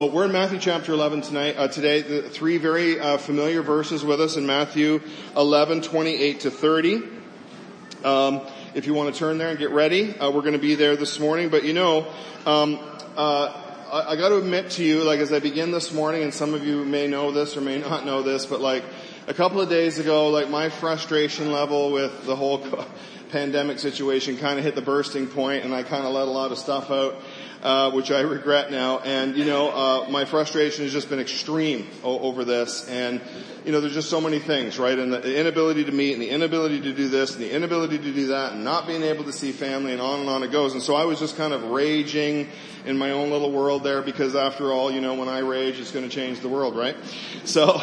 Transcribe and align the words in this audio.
Well, 0.00 0.12
we're 0.12 0.26
in 0.26 0.30
Matthew 0.30 0.60
chapter 0.60 0.92
11 0.92 1.22
tonight, 1.22 1.56
uh, 1.56 1.66
today. 1.66 2.02
The 2.02 2.22
three 2.30 2.58
very 2.58 3.00
uh, 3.00 3.18
familiar 3.18 3.62
verses 3.62 4.04
with 4.04 4.20
us 4.20 4.36
in 4.36 4.46
Matthew 4.46 5.00
11, 5.36 5.80
28 5.80 6.38
to 6.38 6.52
30. 6.52 7.02
Um, 8.04 8.42
if 8.76 8.86
you 8.86 8.94
want 8.94 9.12
to 9.12 9.18
turn 9.18 9.38
there 9.38 9.48
and 9.48 9.58
get 9.58 9.70
ready, 9.70 10.16
uh, 10.16 10.30
we're 10.30 10.42
going 10.42 10.52
to 10.52 10.60
be 10.60 10.76
there 10.76 10.94
this 10.94 11.18
morning. 11.18 11.48
But 11.48 11.64
you 11.64 11.72
know, 11.72 12.06
um, 12.46 12.78
uh, 13.16 13.52
I, 13.90 14.12
I 14.12 14.16
got 14.16 14.28
to 14.28 14.36
admit 14.36 14.70
to 14.70 14.84
you, 14.84 15.02
like 15.02 15.18
as 15.18 15.32
I 15.32 15.40
begin 15.40 15.72
this 15.72 15.92
morning, 15.92 16.22
and 16.22 16.32
some 16.32 16.54
of 16.54 16.64
you 16.64 16.84
may 16.84 17.08
know 17.08 17.32
this 17.32 17.56
or 17.56 17.60
may 17.60 17.78
not 17.78 18.06
know 18.06 18.22
this, 18.22 18.46
but 18.46 18.60
like 18.60 18.84
a 19.26 19.34
couple 19.34 19.60
of 19.60 19.68
days 19.68 19.98
ago, 19.98 20.28
like 20.28 20.48
my 20.48 20.68
frustration 20.68 21.50
level 21.50 21.90
with 21.90 22.24
the 22.24 22.36
whole 22.36 22.64
pandemic 23.30 23.80
situation 23.80 24.36
kind 24.36 24.60
of 24.60 24.64
hit 24.64 24.76
the 24.76 24.80
bursting 24.80 25.26
point, 25.26 25.64
and 25.64 25.74
I 25.74 25.82
kind 25.82 26.06
of 26.06 26.14
let 26.14 26.28
a 26.28 26.30
lot 26.30 26.52
of 26.52 26.58
stuff 26.58 26.88
out 26.92 27.20
uh, 27.62 27.90
which 27.90 28.10
I 28.10 28.20
regret 28.20 28.70
now. 28.70 29.00
And 29.00 29.36
you 29.36 29.44
know, 29.44 29.70
uh, 29.70 30.08
my 30.10 30.24
frustration 30.24 30.84
has 30.84 30.92
just 30.92 31.08
been 31.08 31.18
extreme 31.20 31.86
o- 32.04 32.20
over 32.20 32.44
this. 32.44 32.88
And 32.88 33.20
you 33.64 33.72
know, 33.72 33.80
there's 33.80 33.94
just 33.94 34.08
so 34.08 34.20
many 34.20 34.38
things, 34.38 34.78
right? 34.78 34.98
And 34.98 35.12
the 35.12 35.38
inability 35.38 35.84
to 35.84 35.92
meet, 35.92 36.12
and 36.12 36.22
the 36.22 36.30
inability 36.30 36.80
to 36.82 36.92
do 36.92 37.08
this, 37.08 37.34
and 37.34 37.42
the 37.42 37.52
inability 37.52 37.98
to 37.98 38.12
do 38.12 38.28
that, 38.28 38.52
and 38.52 38.64
not 38.64 38.86
being 38.86 39.02
able 39.02 39.24
to 39.24 39.32
see 39.32 39.52
family, 39.52 39.92
and 39.92 40.00
on 40.00 40.20
and 40.20 40.28
on 40.28 40.42
it 40.42 40.52
goes. 40.52 40.72
And 40.72 40.82
so 40.82 40.94
I 40.94 41.04
was 41.04 41.18
just 41.18 41.36
kind 41.36 41.52
of 41.52 41.64
raging 41.64 42.48
in 42.86 42.96
my 42.96 43.10
own 43.10 43.30
little 43.30 43.52
world 43.52 43.82
there, 43.82 44.00
because 44.02 44.36
after 44.36 44.72
all, 44.72 44.90
you 44.90 45.00
know, 45.00 45.14
when 45.14 45.28
I 45.28 45.40
rage, 45.40 45.78
it's 45.80 45.90
going 45.90 46.08
to 46.08 46.14
change 46.14 46.40
the 46.40 46.48
world, 46.48 46.76
right? 46.76 46.96
So, 47.44 47.82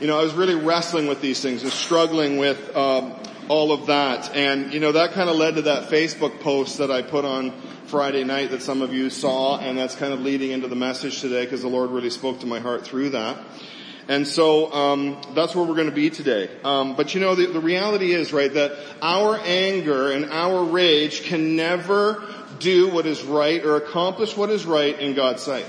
you 0.00 0.06
know, 0.06 0.18
I 0.18 0.22
was 0.22 0.32
really 0.34 0.54
wrestling 0.54 1.06
with 1.06 1.20
these 1.20 1.40
things 1.40 1.62
and 1.62 1.72
struggling 1.72 2.38
with. 2.38 2.74
Um, 2.76 3.14
all 3.48 3.72
of 3.72 3.86
that. 3.86 4.34
And, 4.34 4.72
you 4.72 4.80
know, 4.80 4.92
that 4.92 5.12
kind 5.12 5.30
of 5.30 5.36
led 5.36 5.56
to 5.56 5.62
that 5.62 5.90
Facebook 5.90 6.40
post 6.40 6.78
that 6.78 6.90
I 6.90 7.02
put 7.02 7.24
on 7.24 7.52
Friday 7.86 8.24
night 8.24 8.50
that 8.50 8.62
some 8.62 8.82
of 8.82 8.92
you 8.92 9.10
saw, 9.10 9.58
and 9.58 9.78
that's 9.78 9.94
kind 9.94 10.12
of 10.12 10.20
leading 10.20 10.50
into 10.50 10.68
the 10.68 10.76
message 10.76 11.20
today 11.20 11.44
because 11.44 11.62
the 11.62 11.68
Lord 11.68 11.90
really 11.90 12.10
spoke 12.10 12.40
to 12.40 12.46
my 12.46 12.58
heart 12.58 12.84
through 12.84 13.10
that. 13.10 13.38
And 14.08 14.26
so 14.26 14.72
um, 14.72 15.20
that's 15.34 15.54
where 15.54 15.64
we're 15.64 15.74
going 15.74 15.90
to 15.90 15.94
be 15.94 16.10
today. 16.10 16.48
Um, 16.62 16.94
but 16.94 17.14
you 17.14 17.20
know, 17.20 17.34
the, 17.34 17.46
the 17.46 17.60
reality 17.60 18.12
is, 18.12 18.32
right, 18.32 18.52
that 18.52 18.78
our 19.02 19.38
anger 19.40 20.12
and 20.12 20.26
our 20.26 20.64
rage 20.64 21.24
can 21.24 21.56
never 21.56 22.24
do 22.58 22.88
what 22.88 23.06
is 23.06 23.22
right 23.24 23.64
or 23.64 23.76
accomplish 23.76 24.36
what 24.36 24.50
is 24.50 24.64
right 24.64 24.98
in 24.98 25.14
God's 25.14 25.42
sight. 25.42 25.66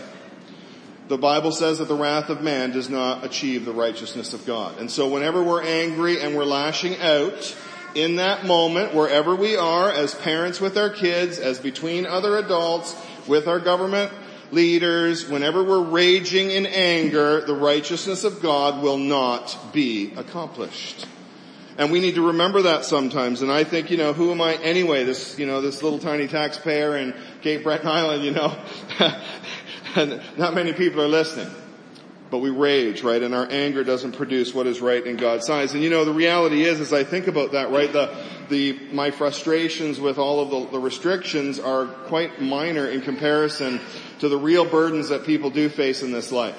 The 1.07 1.17
Bible 1.17 1.51
says 1.51 1.77
that 1.77 1.87
the 1.87 1.95
wrath 1.95 2.29
of 2.29 2.41
man 2.41 2.71
does 2.71 2.89
not 2.89 3.23
achieve 3.23 3.63
the 3.63 3.71
righteousness 3.71 4.33
of 4.33 4.45
God. 4.45 4.77
And 4.79 4.91
so 4.91 5.07
whenever 5.07 5.41
we're 5.41 5.63
angry 5.63 6.21
and 6.21 6.35
we're 6.35 6.43
lashing 6.43 6.99
out, 6.99 7.55
in 7.95 8.17
that 8.17 8.45
moment, 8.45 8.93
wherever 8.93 9.35
we 9.35 9.55
are, 9.55 9.89
as 9.89 10.13
parents 10.13 10.59
with 10.59 10.77
our 10.77 10.89
kids, 10.89 11.39
as 11.39 11.59
between 11.59 12.05
other 12.05 12.37
adults, 12.37 12.95
with 13.25 13.47
our 13.47 13.59
government 13.59 14.11
leaders, 14.51 15.27
whenever 15.27 15.63
we're 15.63 15.83
raging 15.83 16.51
in 16.51 16.65
anger, 16.65 17.41
the 17.41 17.55
righteousness 17.55 18.23
of 18.23 18.41
God 18.41 18.83
will 18.83 18.97
not 18.97 19.73
be 19.73 20.13
accomplished. 20.15 21.07
And 21.77 21.91
we 21.91 21.99
need 21.99 22.15
to 22.15 22.27
remember 22.27 22.63
that 22.63 22.85
sometimes. 22.85 23.41
And 23.43 23.51
I 23.51 23.63
think, 23.63 23.91
you 23.91 23.97
know, 23.97 24.13
who 24.13 24.31
am 24.31 24.41
I 24.41 24.55
anyway? 24.55 25.03
This, 25.03 25.37
you 25.37 25.45
know, 25.45 25.61
this 25.61 25.83
little 25.83 25.99
tiny 25.99 26.27
taxpayer 26.27 26.97
in 26.97 27.13
Cape 27.41 27.63
Breton 27.63 27.87
Island, 27.87 28.23
you 28.23 28.31
know. 28.31 28.55
not 30.37 30.53
many 30.53 30.73
people 30.73 31.01
are 31.01 31.07
listening 31.07 31.49
but 32.29 32.39
we 32.39 32.49
rage, 32.49 33.03
right? 33.03 33.21
And 33.21 33.33
our 33.33 33.47
anger 33.49 33.83
doesn't 33.83 34.13
produce 34.13 34.53
what 34.53 34.67
is 34.67 34.81
right 34.81 35.05
in 35.05 35.17
God's 35.17 35.49
eyes. 35.49 35.73
And 35.73 35.83
you 35.83 35.89
know, 35.89 36.05
the 36.05 36.13
reality 36.13 36.63
is, 36.63 36.79
as 36.79 36.93
I 36.93 37.03
think 37.03 37.27
about 37.27 37.53
that, 37.53 37.71
right, 37.71 37.91
the, 37.91 38.13
the, 38.49 38.77
my 38.91 39.11
frustrations 39.11 39.99
with 39.99 40.17
all 40.17 40.39
of 40.39 40.49
the, 40.49 40.71
the 40.71 40.79
restrictions 40.79 41.59
are 41.59 41.85
quite 41.85 42.41
minor 42.41 42.87
in 42.89 43.01
comparison 43.01 43.79
to 44.19 44.29
the 44.29 44.37
real 44.37 44.65
burdens 44.65 45.09
that 45.09 45.25
people 45.25 45.49
do 45.49 45.69
face 45.69 46.01
in 46.03 46.11
this 46.11 46.31
life. 46.31 46.57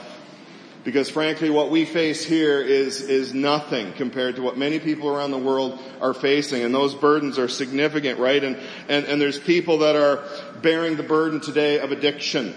Because 0.84 1.11
frankly, 1.11 1.50
what 1.50 1.70
we 1.70 1.84
face 1.84 2.25
here 2.25 2.62
is, 2.62 3.03
is 3.03 3.34
nothing 3.34 3.92
compared 3.94 4.36
to 4.36 4.42
what 4.42 4.56
many 4.56 4.78
people 4.78 5.09
around 5.09 5.33
the 5.33 5.39
world 5.39 5.78
are 6.00 6.14
facing. 6.14 6.62
And 6.62 6.75
those 6.75 6.94
burdens 6.94 7.38
are 7.38 7.49
significant, 7.49 8.19
right? 8.19 8.43
And, 8.43 8.56
and, 8.88 9.05
and 9.05 9.20
there's 9.20 9.38
people 9.38 9.78
that 9.78 9.97
are 9.97 10.22
bearing 10.62 10.97
the 10.97 11.03
burden 11.03 11.41
today 11.41 11.81
of 11.81 11.93
addiction 11.93 12.55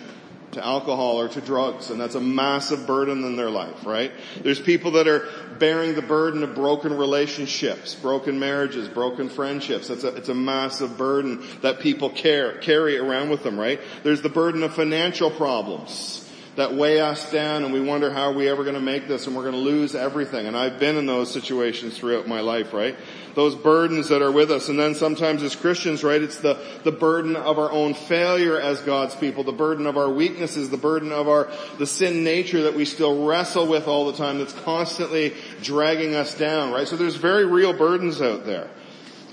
to 0.52 0.66
alcohol 0.66 1.20
or 1.20 1.28
to 1.30 1.42
drugs, 1.42 1.90
and 1.90 2.00
that's 2.00 2.16
a 2.16 2.22
massive 2.22 2.86
burden 2.86 3.24
in 3.24 3.36
their 3.36 3.50
life, 3.50 3.86
right? 3.86 4.12
There's 4.42 4.60
people 4.60 4.92
that 4.92 5.08
are 5.08 5.28
bearing 5.60 5.96
the 5.96 6.02
burden 6.02 6.44
of 6.44 6.56
broken 6.56 6.98
relationships, 6.98 7.96
broken 7.96 8.40
marriages, 8.40 8.88
broken 8.90 9.30
friendships. 9.30 9.90
It's 9.90 10.04
a, 10.04 10.16
it's 10.16 10.30
a 10.30 10.36
massive 10.36 10.98
burden 10.98 11.46
that 11.62 11.80
people 11.80 12.10
care, 12.10 12.58
carry 12.58 12.98
around 12.98 13.30
with 13.30 13.44
them, 13.44 13.60
right? 13.60 13.80
There's 14.04 14.22
the 14.22 14.30
burden 14.30 14.64
of 14.64 14.74
financial 14.74 15.32
problems 15.32 16.28
that 16.56 16.74
weigh 16.74 17.00
us 17.00 17.32
down 17.32 17.64
and 17.64 17.74
we 17.74 17.80
wonder 17.80 18.12
how 18.12 18.24
are 18.24 18.34
we 18.34 18.50
ever 18.50 18.64
going 18.64 18.76
to 18.76 18.82
make 18.82 19.08
this 19.08 19.26
and 19.26 19.36
we're 19.36 19.44
going 19.44 19.54
to 19.54 19.60
lose 19.60 19.96
everything. 19.96 20.48
And 20.48 20.58
I've 20.58 20.80
been 20.80 20.98
in 20.98 21.06
those 21.06 21.32
situations 21.32 21.98
throughout 21.98 22.28
my 22.28 22.42
life, 22.42 22.74
right? 22.74 22.98
Those 23.36 23.56
burdens 23.56 24.10
that 24.10 24.22
are 24.22 24.32
with 24.32 24.52
us. 24.52 24.68
And 24.68 24.78
then 24.78 24.94
sometimes 24.94 25.44
as 25.44 25.56
Christians, 25.56 26.04
right, 26.04 26.22
it's 26.22 26.38
the, 26.38 26.60
the 26.84 26.92
burden 26.92 27.38
of 27.38 27.58
our 27.58 27.72
own 27.72 27.94
failure 27.94 28.60
as 28.60 28.82
God's 28.82 29.16
people, 29.16 29.46
the 29.46 29.54
burden 29.54 29.88
of 29.88 29.96
our 29.96 30.10
weaknesses, 30.10 30.70
the 30.70 30.78
burden 30.78 31.14
of 31.14 31.30
our, 31.30 31.50
the 31.78 31.88
sin 31.88 32.26
nature 32.26 32.64
that 32.64 32.76
we 32.76 32.84
still 32.84 33.26
wrestle 33.26 33.68
with 33.68 33.88
all 33.88 34.12
the 34.12 34.18
time 34.18 34.38
that's 34.38 34.54
constantly 34.54 35.34
dragging 35.62 36.16
us 36.16 36.38
down, 36.38 36.74
right? 36.74 36.88
So 36.88 36.98
there's 36.98 37.16
very 37.16 37.46
real 37.46 37.72
burdens 37.72 38.22
out 38.22 38.46
there. 38.46 38.70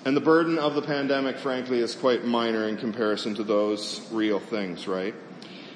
And 0.04 0.16
the 0.16 0.20
burden 0.20 0.58
of 0.58 0.74
the 0.74 0.82
pandemic, 0.82 1.38
frankly, 1.38 1.80
is 1.80 1.96
quite 1.96 2.24
minor 2.24 2.68
in 2.68 2.76
comparison 2.76 3.34
to 3.34 3.42
those 3.42 4.08
real 4.12 4.38
things, 4.38 4.86
right? 4.86 5.14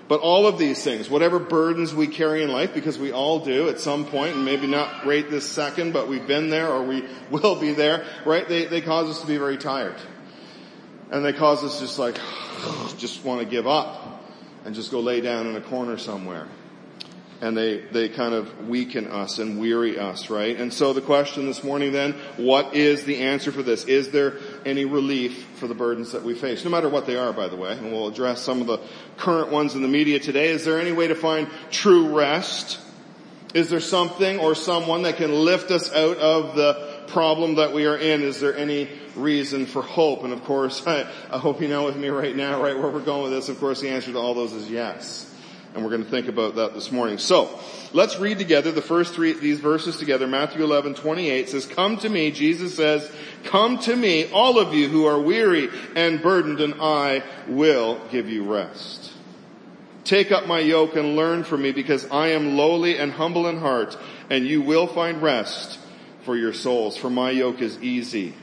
But 0.09 0.21
all 0.21 0.47
of 0.47 0.59
these 0.59 0.83
things, 0.83 1.09
whatever 1.09 1.39
burdens 1.39 1.95
we 1.95 2.07
carry 2.07 2.43
in 2.43 2.51
life, 2.51 2.75
because 2.75 2.99
we 2.99 3.13
all 3.13 3.41
do 3.41 3.69
at 3.69 3.81
some 3.81 4.05
point, 4.05 4.35
and 4.35 4.45
maybe 4.45 4.67
not 4.67 5.07
right 5.07 5.29
this 5.29 5.49
second, 5.49 5.93
but 5.93 6.09
we've 6.09 6.27
been 6.27 6.51
there 6.51 6.69
or 6.69 6.83
we 6.83 7.05
will 7.31 7.59
be 7.59 7.73
there, 7.73 8.05
right? 8.27 8.49
They, 8.49 8.67
they 8.67 8.81
cause 8.81 9.09
us 9.09 9.21
to 9.21 9.27
be 9.27 9.39
very 9.39 9.59
tired. 9.59 9.97
And 11.11 11.25
they 11.25 11.33
cause 11.33 11.63
us 11.63 11.81
just 11.81 11.99
like, 11.99 12.19
just 12.99 13.25
want 13.25 13.41
to 13.41 13.47
give 13.47 13.67
up 13.67 14.23
and 14.65 14.75
just 14.75 14.91
go 14.91 15.01
lay 15.01 15.21
down 15.21 15.47
in 15.47 15.57
a 15.57 15.61
corner 15.61 15.99
somewhere 15.99 16.49
and 17.43 17.57
they, 17.57 17.79
they 17.79 18.09
kind 18.09 18.34
of 18.34 18.69
weaken 18.69 19.09
us 19.09 19.41
and 19.41 19.61
weary 19.61 19.99
us, 19.99 20.31
right? 20.31 20.57
And 20.57 20.73
so 20.73 20.93
the 20.93 21.01
question 21.01 21.45
this 21.47 21.65
morning 21.65 21.91
then, 21.91 22.13
what 22.37 22.77
is 22.77 23.05
the 23.05 23.19
answer 23.19 23.51
for 23.51 23.65
this? 23.65 23.84
Is 23.84 24.11
there 24.11 24.39
any 24.67 24.84
relief 24.84 25.47
for 25.56 25.67
the 25.67 25.75
burdens 25.75 26.12
that 26.12 26.23
we 26.23 26.34
face? 26.34 26.65
No 26.65 26.71
matter 26.71 26.89
what 26.89 27.06
they 27.06 27.17
are, 27.17 27.33
by 27.33 27.49
the 27.49 27.56
way, 27.56 27.73
and 27.73 27.93
we'll 27.93 28.09
address 28.09 28.41
some 28.41 28.61
of 28.61 28.67
the 28.67 28.78
current 29.17 29.50
ones 29.50 29.75
in 29.75 29.83
the 29.83 29.89
media 29.89 30.19
today. 30.19 30.49
Is 30.49 30.65
there 30.65 30.81
any 30.81 30.93
way 30.93 31.09
to 31.09 31.15
find 31.15 31.49
true 31.71 32.17
rest? 32.17 32.81
Is 33.55 33.69
there 33.69 33.81
something 33.81 34.39
or 34.39 34.55
someone 34.55 35.03
that 35.03 35.17
can 35.17 35.33
lift 35.33 35.71
us 35.71 35.93
out 35.93 36.17
of 36.19 36.56
the 36.56 37.03
problem 37.09 37.56
that 37.56 37.72
we 37.72 37.87
are 37.87 37.97
in? 37.97 38.22
Is 38.22 38.41
there 38.41 38.56
any 38.56 38.89
reason 39.15 39.67
for 39.67 39.83
hope? 39.83 40.25
And 40.25 40.33
of 40.33 40.45
course, 40.45 40.87
I, 40.87 41.03
I 41.31 41.39
hope 41.39 41.61
you 41.61 41.69
know 41.69 41.84
with 41.84 41.97
me 41.97 42.09
right 42.09 42.34
now, 42.34 42.62
right 42.62 42.77
where 42.77 42.91
we're 42.91 43.01
going 43.01 43.25
with 43.25 43.33
this, 43.33 43.49
of 43.49 43.59
course 43.59 43.81
the 43.81 43.91
answer 43.91 44.12
to 44.12 44.19
all 44.19 44.34
those 44.34 44.53
is 44.53 44.71
yes. 44.71 45.31
And 45.75 45.83
we're 45.83 45.91
going 45.91 46.05
to 46.05 46.10
think 46.10 46.28
about 46.28 46.56
that 46.56 46.75
this 46.75 46.93
morning. 46.93 47.19
So, 47.19 47.59
let's 47.93 48.19
read 48.19 48.38
together 48.38 48.72
the 48.72 48.83
first 48.83 49.15
three, 49.15 49.33
these 49.33 49.59
verses 49.59 49.97
together. 49.97 50.27
Matthew 50.27 50.62
11, 50.62 50.94
28 50.94 51.49
says, 51.49 51.66
Come 51.66 51.97
to 51.99 52.09
me, 52.09 52.31
Jesus 52.31 52.77
says, 52.77 53.10
Come 53.44 53.78
to 53.81 53.97
me, 53.97 54.31
all 54.33 54.59
of 54.59 54.75
you 54.75 54.88
who 54.88 55.06
are 55.06 55.19
weary 55.19 55.71
and 55.97 56.21
burdened, 56.21 56.60
and 56.60 56.75
I 56.81 57.22
will 57.49 58.00
give 58.10 58.28
you 58.28 58.44
rest. 58.44 59.12
Take 60.05 60.31
up 60.31 60.47
my 60.47 60.59
yoke 60.59 60.97
and 60.97 61.16
learn 61.16 61.44
from 61.44 61.62
me 61.62 61.72
because 61.72 62.10
I 62.10 62.28
am 62.28 62.56
lowly 62.56 62.99
and 62.99 63.12
humble 63.12 63.47
in 63.47 63.59
heart, 63.59 63.97
and 64.28 64.47
you 64.47 64.60
will 64.60 64.87
find 64.87 65.22
rest 65.22 65.78
for 66.25 66.37
your 66.37 66.53
souls. 66.53 66.97
For 66.97 67.09
my 67.09 67.31
yoke 67.31 67.62
is 67.62 67.81
easy 67.83 68.34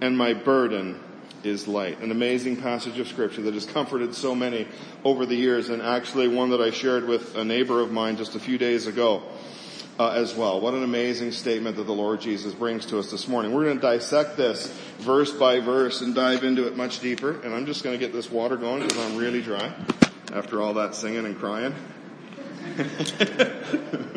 and 0.00 0.16
my 0.16 0.34
burden 0.34 1.00
is 1.44 1.68
light. 1.68 2.00
An 2.00 2.10
amazing 2.10 2.56
passage 2.56 2.98
of 2.98 3.08
scripture 3.08 3.42
that 3.42 3.54
has 3.54 3.66
comforted 3.66 4.14
so 4.14 4.34
many 4.34 4.66
over 5.04 5.26
the 5.26 5.34
years 5.34 5.68
and 5.68 5.82
actually 5.82 6.28
one 6.28 6.50
that 6.50 6.60
I 6.60 6.70
shared 6.70 7.06
with 7.06 7.36
a 7.36 7.44
neighbor 7.44 7.80
of 7.80 7.92
mine 7.92 8.16
just 8.16 8.34
a 8.34 8.40
few 8.40 8.58
days 8.58 8.86
ago. 8.86 9.22
Uh, 9.98 10.10
as 10.10 10.34
well. 10.34 10.60
What 10.60 10.74
an 10.74 10.82
amazing 10.84 11.32
statement 11.32 11.76
that 11.76 11.84
the 11.84 11.94
Lord 11.94 12.20
Jesus 12.20 12.52
brings 12.52 12.84
to 12.84 12.98
us 12.98 13.10
this 13.10 13.26
morning. 13.26 13.54
We're 13.54 13.64
going 13.64 13.76
to 13.76 13.80
dissect 13.80 14.36
this 14.36 14.66
verse 14.98 15.32
by 15.32 15.60
verse 15.60 16.02
and 16.02 16.14
dive 16.14 16.44
into 16.44 16.66
it 16.66 16.76
much 16.76 17.00
deeper. 17.00 17.40
And 17.40 17.54
I'm 17.54 17.64
just 17.64 17.82
going 17.82 17.98
to 17.98 18.04
get 18.04 18.12
this 18.12 18.30
water 18.30 18.58
going 18.58 18.82
because 18.82 18.98
I'm 18.98 19.16
really 19.16 19.40
dry 19.40 19.72
after 20.34 20.60
all 20.60 20.74
that 20.74 20.94
singing 20.94 21.24
and 21.24 21.38
crying. 21.38 21.74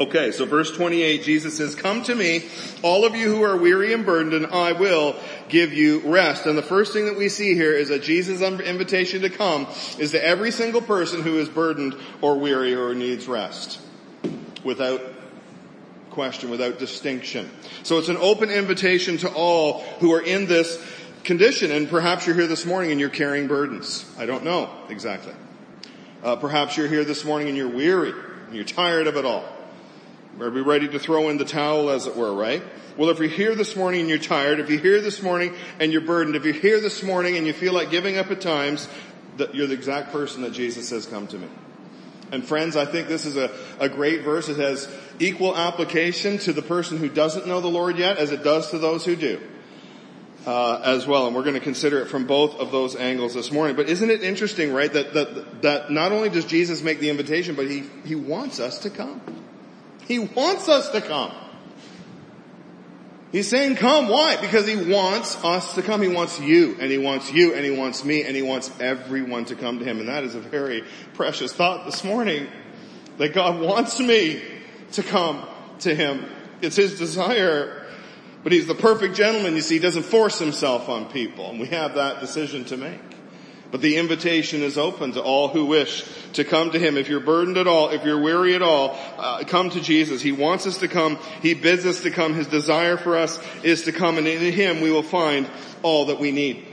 Okay, 0.00 0.30
so 0.30 0.44
verse 0.44 0.70
28, 0.70 1.24
Jesus 1.24 1.56
says, 1.56 1.74
come 1.74 2.04
to 2.04 2.14
me, 2.14 2.44
all 2.82 3.04
of 3.04 3.16
you 3.16 3.34
who 3.34 3.42
are 3.42 3.56
weary 3.56 3.92
and 3.92 4.06
burdened, 4.06 4.32
and 4.32 4.46
I 4.46 4.70
will 4.70 5.16
give 5.48 5.72
you 5.72 6.00
rest. 6.00 6.46
And 6.46 6.56
the 6.56 6.62
first 6.62 6.92
thing 6.92 7.06
that 7.06 7.16
we 7.16 7.28
see 7.28 7.54
here 7.54 7.72
is 7.72 7.88
that 7.88 8.04
Jesus' 8.04 8.40
invitation 8.40 9.22
to 9.22 9.30
come 9.30 9.66
is 9.98 10.12
to 10.12 10.24
every 10.24 10.52
single 10.52 10.80
person 10.80 11.22
who 11.22 11.38
is 11.38 11.48
burdened 11.48 11.96
or 12.20 12.38
weary 12.38 12.76
or 12.76 12.94
needs 12.94 13.26
rest. 13.26 13.80
Without 14.62 15.00
question, 16.10 16.50
without 16.50 16.78
distinction. 16.78 17.50
So 17.82 17.98
it's 17.98 18.08
an 18.08 18.18
open 18.18 18.50
invitation 18.50 19.18
to 19.18 19.32
all 19.32 19.80
who 19.98 20.12
are 20.12 20.22
in 20.22 20.46
this 20.46 20.80
condition. 21.24 21.72
And 21.72 21.88
perhaps 21.88 22.24
you're 22.24 22.36
here 22.36 22.46
this 22.46 22.64
morning 22.64 22.92
and 22.92 23.00
you're 23.00 23.08
carrying 23.08 23.48
burdens. 23.48 24.04
I 24.16 24.26
don't 24.26 24.44
know 24.44 24.70
exactly. 24.88 25.34
Uh, 26.22 26.36
perhaps 26.36 26.76
you're 26.76 26.88
here 26.88 27.04
this 27.04 27.24
morning 27.24 27.48
and 27.48 27.56
you're 27.56 27.68
weary 27.68 28.12
and 28.46 28.54
you're 28.54 28.64
tired 28.64 29.08
of 29.08 29.16
it 29.16 29.24
all. 29.24 29.44
Are 30.40 30.50
we 30.50 30.60
ready 30.60 30.86
to 30.86 31.00
throw 31.00 31.30
in 31.30 31.36
the 31.36 31.44
towel 31.44 31.90
as 31.90 32.06
it 32.06 32.14
were, 32.14 32.32
right? 32.32 32.62
Well, 32.96 33.10
if 33.10 33.18
you're 33.18 33.28
here 33.28 33.56
this 33.56 33.74
morning 33.74 34.02
and 34.02 34.08
you're 34.08 34.18
tired, 34.18 34.60
if 34.60 34.70
you're 34.70 34.80
here 34.80 35.00
this 35.00 35.20
morning 35.20 35.52
and 35.80 35.90
you're 35.90 36.00
burdened, 36.00 36.36
if 36.36 36.44
you're 36.44 36.54
here 36.54 36.80
this 36.80 37.02
morning 37.02 37.36
and 37.36 37.44
you 37.44 37.52
feel 37.52 37.72
like 37.72 37.90
giving 37.90 38.18
up 38.18 38.30
at 38.30 38.40
times, 38.40 38.88
that 39.38 39.56
you're 39.56 39.66
the 39.66 39.74
exact 39.74 40.12
person 40.12 40.42
that 40.42 40.52
Jesus 40.52 40.88
says, 40.88 41.06
come 41.06 41.26
to 41.28 41.38
me. 41.38 41.48
And 42.30 42.44
friends, 42.44 42.76
I 42.76 42.84
think 42.84 43.08
this 43.08 43.26
is 43.26 43.36
a, 43.36 43.50
a 43.80 43.88
great 43.88 44.22
verse. 44.22 44.48
It 44.48 44.58
has 44.58 44.88
equal 45.18 45.56
application 45.56 46.38
to 46.38 46.52
the 46.52 46.62
person 46.62 46.98
who 46.98 47.08
doesn't 47.08 47.48
know 47.48 47.60
the 47.60 47.68
Lord 47.68 47.98
yet 47.98 48.18
as 48.18 48.30
it 48.30 48.44
does 48.44 48.70
to 48.70 48.78
those 48.78 49.04
who 49.04 49.16
do. 49.16 49.40
Uh, 50.46 50.80
as 50.84 51.06
well, 51.06 51.26
and 51.26 51.34
we're 51.36 51.42
going 51.42 51.54
to 51.54 51.60
consider 51.60 52.00
it 52.00 52.06
from 52.06 52.26
both 52.26 52.54
of 52.54 52.70
those 52.70 52.96
angles 52.96 53.34
this 53.34 53.50
morning. 53.50 53.76
But 53.76 53.88
isn't 53.88 54.08
it 54.08 54.22
interesting, 54.22 54.72
right, 54.72 54.90
that, 54.90 55.12
that, 55.12 55.62
that 55.62 55.90
not 55.90 56.12
only 56.12 56.30
does 56.30 56.44
Jesus 56.46 56.80
make 56.80 57.00
the 57.00 57.10
invitation, 57.10 57.54
but 57.54 57.68
he, 57.68 57.84
he 58.06 58.14
wants 58.14 58.60
us 58.60 58.78
to 58.80 58.90
come. 58.90 59.20
He 60.08 60.18
wants 60.18 60.68
us 60.68 60.88
to 60.90 61.02
come. 61.02 61.32
He's 63.30 63.46
saying 63.46 63.76
come. 63.76 64.08
Why? 64.08 64.40
Because 64.40 64.66
he 64.66 64.90
wants 64.90 65.36
us 65.44 65.74
to 65.74 65.82
come. 65.82 66.00
He 66.00 66.08
wants 66.08 66.40
you 66.40 66.78
and 66.80 66.90
he 66.90 66.96
wants 66.96 67.30
you 67.30 67.54
and 67.54 67.62
he 67.62 67.70
wants 67.70 68.02
me 68.04 68.24
and 68.24 68.34
he 68.34 68.40
wants 68.40 68.70
everyone 68.80 69.44
to 69.46 69.54
come 69.54 69.78
to 69.80 69.84
him. 69.84 70.00
And 70.00 70.08
that 70.08 70.24
is 70.24 70.34
a 70.34 70.40
very 70.40 70.82
precious 71.12 71.52
thought 71.52 71.84
this 71.84 72.02
morning 72.04 72.46
that 73.18 73.34
God 73.34 73.60
wants 73.60 74.00
me 74.00 74.40
to 74.92 75.02
come 75.02 75.46
to 75.80 75.94
him. 75.94 76.24
It's 76.62 76.76
his 76.76 76.98
desire. 76.98 77.84
But 78.42 78.52
he's 78.52 78.66
the 78.66 78.74
perfect 78.74 79.14
gentleman. 79.14 79.56
You 79.56 79.60
see, 79.60 79.74
he 79.74 79.80
doesn't 79.80 80.04
force 80.04 80.38
himself 80.38 80.88
on 80.88 81.10
people 81.10 81.50
and 81.50 81.60
we 81.60 81.66
have 81.66 81.96
that 81.96 82.20
decision 82.20 82.64
to 82.66 82.78
make. 82.78 83.00
But 83.70 83.82
the 83.82 83.96
invitation 83.96 84.62
is 84.62 84.78
open 84.78 85.12
to 85.12 85.22
all 85.22 85.48
who 85.48 85.66
wish 85.66 86.04
to 86.34 86.44
come 86.44 86.70
to 86.70 86.78
Him. 86.78 86.96
If 86.96 87.08
you're 87.08 87.20
burdened 87.20 87.58
at 87.58 87.66
all, 87.66 87.90
if 87.90 88.02
you're 88.04 88.20
weary 88.20 88.54
at 88.54 88.62
all, 88.62 88.98
uh, 89.18 89.44
come 89.46 89.68
to 89.70 89.80
Jesus. 89.80 90.22
He 90.22 90.32
wants 90.32 90.66
us 90.66 90.78
to 90.78 90.88
come. 90.88 91.18
He 91.42 91.52
bids 91.52 91.84
us 91.84 92.02
to 92.02 92.10
come. 92.10 92.34
His 92.34 92.46
desire 92.46 92.96
for 92.96 93.16
us 93.16 93.38
is 93.62 93.82
to 93.82 93.92
come 93.92 94.16
and 94.16 94.26
in 94.26 94.52
Him 94.52 94.80
we 94.80 94.90
will 94.90 95.02
find 95.02 95.48
all 95.82 96.06
that 96.06 96.18
we 96.18 96.32
need. 96.32 96.66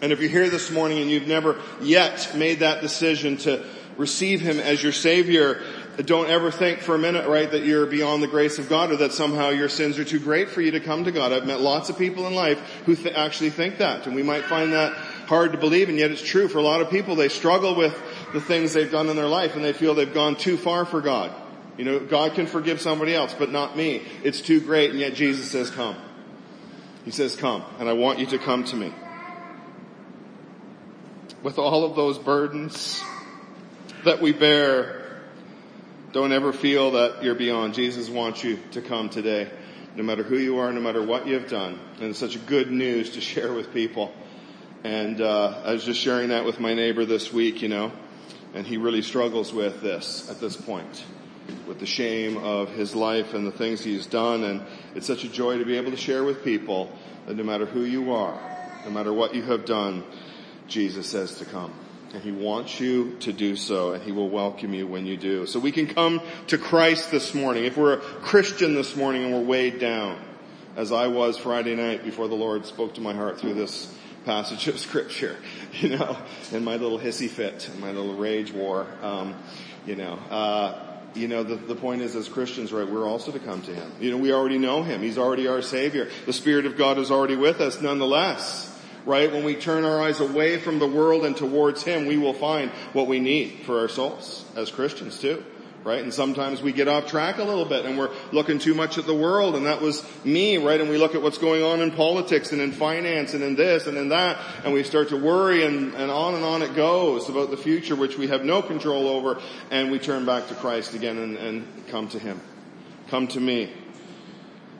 And 0.00 0.12
if 0.12 0.20
you're 0.20 0.30
here 0.30 0.48
this 0.48 0.70
morning 0.70 1.00
and 1.00 1.10
you've 1.10 1.26
never 1.26 1.60
yet 1.82 2.32
made 2.34 2.60
that 2.60 2.80
decision 2.80 3.36
to 3.38 3.64
receive 3.98 4.40
Him 4.40 4.58
as 4.58 4.82
your 4.82 4.92
Savior, 4.92 5.62
don't 6.04 6.28
ever 6.28 6.50
think 6.50 6.80
for 6.80 6.94
a 6.94 6.98
minute, 6.98 7.28
right, 7.28 7.50
that 7.50 7.64
you're 7.64 7.86
beyond 7.86 8.22
the 8.22 8.26
grace 8.26 8.58
of 8.58 8.68
God 8.68 8.90
or 8.90 8.96
that 8.96 9.12
somehow 9.12 9.50
your 9.50 9.70
sins 9.70 9.98
are 9.98 10.04
too 10.04 10.18
great 10.18 10.50
for 10.50 10.60
you 10.60 10.72
to 10.72 10.80
come 10.80 11.04
to 11.04 11.12
God. 11.12 11.32
I've 11.32 11.46
met 11.46 11.60
lots 11.60 11.88
of 11.88 11.96
people 11.96 12.26
in 12.26 12.34
life 12.34 12.58
who 12.84 12.94
th- 12.94 13.14
actually 13.14 13.50
think 13.50 13.78
that, 13.78 14.06
and 14.06 14.14
we 14.14 14.22
might 14.22 14.44
find 14.44 14.72
that 14.74 14.94
hard 15.26 15.52
to 15.52 15.58
believe, 15.58 15.88
and 15.88 15.98
yet 15.98 16.10
it's 16.10 16.22
true 16.22 16.48
for 16.48 16.58
a 16.58 16.62
lot 16.62 16.80
of 16.80 16.90
people. 16.90 17.16
They 17.16 17.28
struggle 17.28 17.74
with 17.74 17.96
the 18.32 18.40
things 18.40 18.72
they've 18.72 18.90
done 18.90 19.08
in 19.08 19.16
their 19.16 19.26
life, 19.26 19.56
and 19.56 19.64
they 19.64 19.72
feel 19.72 19.94
they've 19.94 20.12
gone 20.12 20.36
too 20.36 20.56
far 20.56 20.84
for 20.84 21.00
God. 21.00 21.32
You 21.76 21.84
know, 21.84 22.00
God 22.00 22.34
can 22.34 22.46
forgive 22.46 22.80
somebody 22.80 23.14
else, 23.14 23.34
but 23.38 23.50
not 23.50 23.76
me. 23.76 24.02
It's 24.24 24.40
too 24.40 24.60
great, 24.60 24.90
and 24.90 25.00
yet 25.00 25.14
Jesus 25.14 25.50
says, 25.50 25.68
come. 25.70 25.96
He 27.04 27.10
says, 27.10 27.36
come, 27.36 27.62
and 27.78 27.88
I 27.88 27.92
want 27.92 28.18
you 28.18 28.26
to 28.26 28.38
come 28.38 28.64
to 28.64 28.76
me. 28.76 28.92
With 31.42 31.58
all 31.58 31.84
of 31.84 31.94
those 31.94 32.18
burdens 32.18 33.02
that 34.04 34.20
we 34.20 34.32
bear, 34.32 35.20
don't 36.12 36.32
ever 36.32 36.52
feel 36.52 36.92
that 36.92 37.22
you're 37.22 37.34
beyond. 37.34 37.74
Jesus 37.74 38.08
wants 38.08 38.42
you 38.42 38.58
to 38.72 38.80
come 38.80 39.10
today, 39.10 39.50
no 39.94 40.02
matter 40.02 40.22
who 40.22 40.38
you 40.38 40.58
are, 40.58 40.72
no 40.72 40.80
matter 40.80 41.02
what 41.02 41.26
you've 41.26 41.48
done. 41.48 41.78
And 42.00 42.10
it's 42.10 42.18
such 42.18 42.44
good 42.46 42.70
news 42.70 43.10
to 43.10 43.20
share 43.20 43.52
with 43.52 43.72
people. 43.72 44.12
And 44.86 45.20
uh, 45.20 45.62
I 45.64 45.72
was 45.72 45.84
just 45.84 45.98
sharing 45.98 46.28
that 46.28 46.44
with 46.44 46.60
my 46.60 46.72
neighbor 46.72 47.04
this 47.04 47.32
week, 47.32 47.60
you 47.60 47.66
know, 47.66 47.90
and 48.54 48.64
he 48.64 48.76
really 48.76 49.02
struggles 49.02 49.52
with 49.52 49.82
this 49.82 50.30
at 50.30 50.38
this 50.38 50.54
point, 50.56 51.04
with 51.66 51.80
the 51.80 51.86
shame 51.86 52.36
of 52.36 52.68
his 52.68 52.94
life 52.94 53.34
and 53.34 53.44
the 53.44 53.50
things 53.50 53.82
he's 53.82 54.06
done. 54.06 54.44
And 54.44 54.62
it's 54.94 55.08
such 55.08 55.24
a 55.24 55.28
joy 55.28 55.58
to 55.58 55.64
be 55.64 55.76
able 55.76 55.90
to 55.90 55.96
share 55.96 56.22
with 56.22 56.44
people 56.44 56.88
that 57.26 57.36
no 57.36 57.42
matter 57.42 57.66
who 57.66 57.82
you 57.82 58.12
are, 58.12 58.40
no 58.84 58.92
matter 58.92 59.12
what 59.12 59.34
you 59.34 59.42
have 59.42 59.64
done, 59.64 60.04
Jesus 60.68 61.08
says 61.08 61.36
to 61.38 61.44
come. 61.44 61.74
And 62.14 62.22
he 62.22 62.30
wants 62.30 62.78
you 62.78 63.16
to 63.22 63.32
do 63.32 63.56
so 63.56 63.92
and 63.92 64.04
he 64.04 64.12
will 64.12 64.30
welcome 64.30 64.72
you 64.72 64.86
when 64.86 65.04
you 65.04 65.16
do. 65.16 65.46
So 65.46 65.58
we 65.58 65.72
can 65.72 65.88
come 65.88 66.20
to 66.46 66.58
Christ 66.58 67.10
this 67.10 67.34
morning. 67.34 67.64
If 67.64 67.76
we're 67.76 67.94
a 67.94 68.00
Christian 68.00 68.76
this 68.76 68.94
morning 68.94 69.24
and 69.24 69.34
we're 69.34 69.40
weighed 69.40 69.80
down, 69.80 70.16
as 70.76 70.92
I 70.92 71.08
was 71.08 71.36
Friday 71.36 71.74
night 71.74 72.04
before 72.04 72.28
the 72.28 72.36
Lord 72.36 72.66
spoke 72.66 72.94
to 72.94 73.00
my 73.00 73.14
heart 73.14 73.40
through 73.40 73.54
this 73.54 73.92
passage 74.26 74.66
of 74.66 74.78
scripture, 74.78 75.36
you 75.80 75.96
know, 75.96 76.18
and 76.52 76.64
my 76.64 76.76
little 76.76 76.98
hissy 76.98 77.30
fit, 77.30 77.70
my 77.78 77.92
little 77.92 78.14
rage 78.14 78.52
war, 78.52 78.86
um, 79.00 79.34
you 79.86 79.96
know, 79.96 80.14
uh, 80.30 80.82
you 81.14 81.28
know, 81.28 81.44
the, 81.44 81.54
the 81.54 81.76
point 81.76 82.02
is 82.02 82.14
as 82.14 82.28
Christians, 82.28 82.72
right, 82.72 82.86
we're 82.86 83.08
also 83.08 83.32
to 83.32 83.38
come 83.38 83.62
to 83.62 83.74
Him. 83.74 83.90
You 84.00 84.10
know, 84.10 84.18
we 84.18 84.32
already 84.32 84.58
know 84.58 84.82
Him. 84.82 85.00
He's 85.00 85.16
already 85.16 85.48
our 85.48 85.62
Savior. 85.62 86.10
The 86.26 86.32
Spirit 86.34 86.66
of 86.66 86.76
God 86.76 86.98
is 86.98 87.10
already 87.10 87.36
with 87.36 87.62
us 87.62 87.80
nonetheless. 87.80 88.74
Right? 89.06 89.32
When 89.32 89.44
we 89.44 89.54
turn 89.54 89.84
our 89.84 90.02
eyes 90.02 90.18
away 90.18 90.58
from 90.58 90.80
the 90.80 90.86
world 90.86 91.24
and 91.24 91.36
towards 91.36 91.84
Him, 91.84 92.06
we 92.06 92.18
will 92.18 92.34
find 92.34 92.70
what 92.92 93.06
we 93.06 93.20
need 93.20 93.60
for 93.64 93.78
our 93.78 93.88
souls 93.88 94.44
as 94.56 94.70
Christians 94.70 95.18
too 95.20 95.42
right? 95.86 96.02
And 96.02 96.12
sometimes 96.12 96.60
we 96.60 96.72
get 96.72 96.88
off 96.88 97.06
track 97.06 97.38
a 97.38 97.44
little 97.44 97.64
bit 97.64 97.86
and 97.86 97.96
we're 97.96 98.10
looking 98.32 98.58
too 98.58 98.74
much 98.74 98.98
at 98.98 99.06
the 99.06 99.14
world 99.14 99.54
and 99.54 99.66
that 99.66 99.80
was 99.80 100.04
me, 100.24 100.56
right? 100.56 100.80
And 100.80 100.90
we 100.90 100.98
look 100.98 101.14
at 101.14 101.22
what's 101.22 101.38
going 101.38 101.62
on 101.62 101.80
in 101.80 101.92
politics 101.92 102.50
and 102.50 102.60
in 102.60 102.72
finance 102.72 103.34
and 103.34 103.44
in 103.44 103.54
this 103.54 103.86
and 103.86 103.96
in 103.96 104.08
that 104.08 104.36
and 104.64 104.74
we 104.74 104.82
start 104.82 105.10
to 105.10 105.16
worry 105.16 105.64
and, 105.64 105.94
and 105.94 106.10
on 106.10 106.34
and 106.34 106.44
on 106.44 106.62
it 106.62 106.74
goes 106.74 107.28
about 107.28 107.52
the 107.52 107.56
future 107.56 107.94
which 107.94 108.18
we 108.18 108.26
have 108.26 108.44
no 108.44 108.62
control 108.62 109.06
over 109.06 109.40
and 109.70 109.92
we 109.92 110.00
turn 110.00 110.26
back 110.26 110.48
to 110.48 110.54
Christ 110.54 110.94
again 110.94 111.18
and, 111.18 111.36
and 111.36 111.86
come 111.86 112.08
to 112.08 112.18
Him. 112.18 112.40
Come 113.06 113.28
to 113.28 113.40
me. 113.40 113.72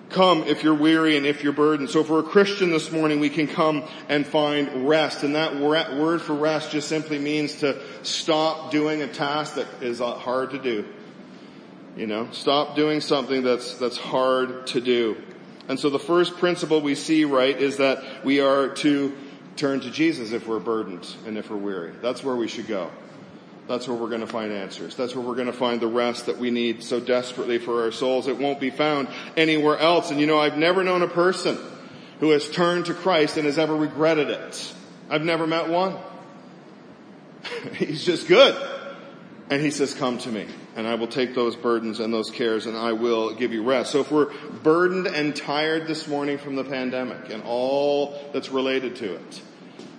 Come 0.09 0.43
if 0.45 0.65
you're 0.65 0.75
weary 0.75 1.17
and 1.17 1.25
if 1.25 1.45
you're 1.45 1.53
burdened. 1.53 1.91
So 1.91 2.03
we're 2.03 2.21
a 2.21 2.25
Christian 2.25 2.71
this 2.71 2.91
morning, 2.91 3.21
we 3.21 3.31
can 3.31 3.47
come 3.47 3.85
and 4.09 4.27
find 4.27 4.89
rest. 4.89 5.23
And 5.23 5.37
that 5.37 5.57
word 5.57 6.21
for 6.21 6.35
rest 6.35 6.73
just 6.73 6.89
simply 6.89 7.19
means 7.19 7.61
to 7.61 7.81
stop 8.03 8.73
doing 8.73 9.03
a 9.03 9.07
task 9.07 9.55
that 9.55 9.67
is 9.83 10.01
uh, 10.01 10.15
hard 10.15 10.51
to 10.51 10.59
do. 10.59 10.85
You 11.97 12.07
know, 12.07 12.29
stop 12.33 12.77
doing 12.77 13.01
something 13.01 13.43
that's, 13.43 13.79
that's 13.79 13.97
hard 13.97 14.67
to 14.69 14.81
do. 14.83 15.17
And 15.69 15.81
so 15.81 15.89
the 15.89 15.99
first 15.99 16.37
principle 16.37 16.81
we 16.81 16.95
see, 16.95 17.25
right, 17.25 17.57
is 17.57 17.79
that 17.79 18.25
we 18.25 18.41
are 18.41 18.69
to 18.69 19.17
turn 19.57 19.81
to 19.81 19.91
Jesus 19.91 20.33
if 20.33 20.47
we're 20.47 20.61
burdened 20.61 21.09
and 21.27 21.39
if 21.39 21.51
we're 21.51 21.57
weary. 21.57 21.93
That's 22.03 22.23
where 22.23 22.37
we 22.37 22.49
should 22.49 22.67
go. 22.67 22.91
That's 23.67 23.89
where 23.89 23.97
we're 23.97 24.11
going 24.11 24.21
to 24.21 24.27
find 24.27 24.53
answers. 24.53 24.95
That's 24.95 25.15
where 25.15 25.27
we're 25.27 25.35
going 25.35 25.49
to 25.49 25.53
find 25.53 25.81
the 25.81 25.89
rest 25.89 26.27
that 26.27 26.39
we 26.39 26.51
need 26.51 26.85
so 26.85 27.01
desperately 27.01 27.59
for 27.59 27.83
our 27.83 27.91
souls. 27.91 28.29
It 28.29 28.39
won't 28.39 28.61
be 28.61 28.71
found 28.71 29.09
anywhere 29.37 29.79
else. 29.79 30.11
And 30.11 30.21
you 30.21 30.27
know, 30.27 30.39
I've 30.39 30.59
never 30.59 30.85
known 30.85 31.03
a 31.03 31.09
person 31.09 31.59
who 32.21 32.31
has 32.31 32.49
turned 32.49 32.87
to 32.87 32.95
Christ 32.95 33.39
and 33.39 33.47
has 33.47 33.59
ever 33.59 33.75
regretted 33.75 34.29
it. 34.29 34.75
I've 35.11 35.25
never 35.25 35.47
met 35.47 35.69
one. 35.69 35.97
He's 37.73 38.05
just 38.05 38.29
good. 38.29 38.55
And 39.49 39.63
he 39.63 39.71
says, 39.71 39.95
come 39.95 40.19
to 40.19 40.29
me 40.29 40.47
and 40.75 40.89
I 40.89 40.97
will 40.97 41.07
take 41.07 41.35
those 41.35 41.55
burdens 41.55 42.01
and 42.01 42.13
those 42.13 42.31
cares 42.31 42.67
and 42.67 42.77
I 42.77 42.93
will 42.93 43.33
give 43.33 43.53
you 43.53 43.63
rest. 43.63 43.93
So 43.93 44.01
if 44.01 44.11
we're 44.11 44.33
burdened 44.65 45.07
and 45.07 45.37
tired 45.37 45.87
this 45.87 46.09
morning 46.09 46.39
from 46.39 46.57
the 46.57 46.65
pandemic 46.65 47.31
and 47.31 47.45
all 47.45 48.19
that's 48.33 48.51
related 48.51 48.97
to 48.97 49.15
it, 49.15 49.43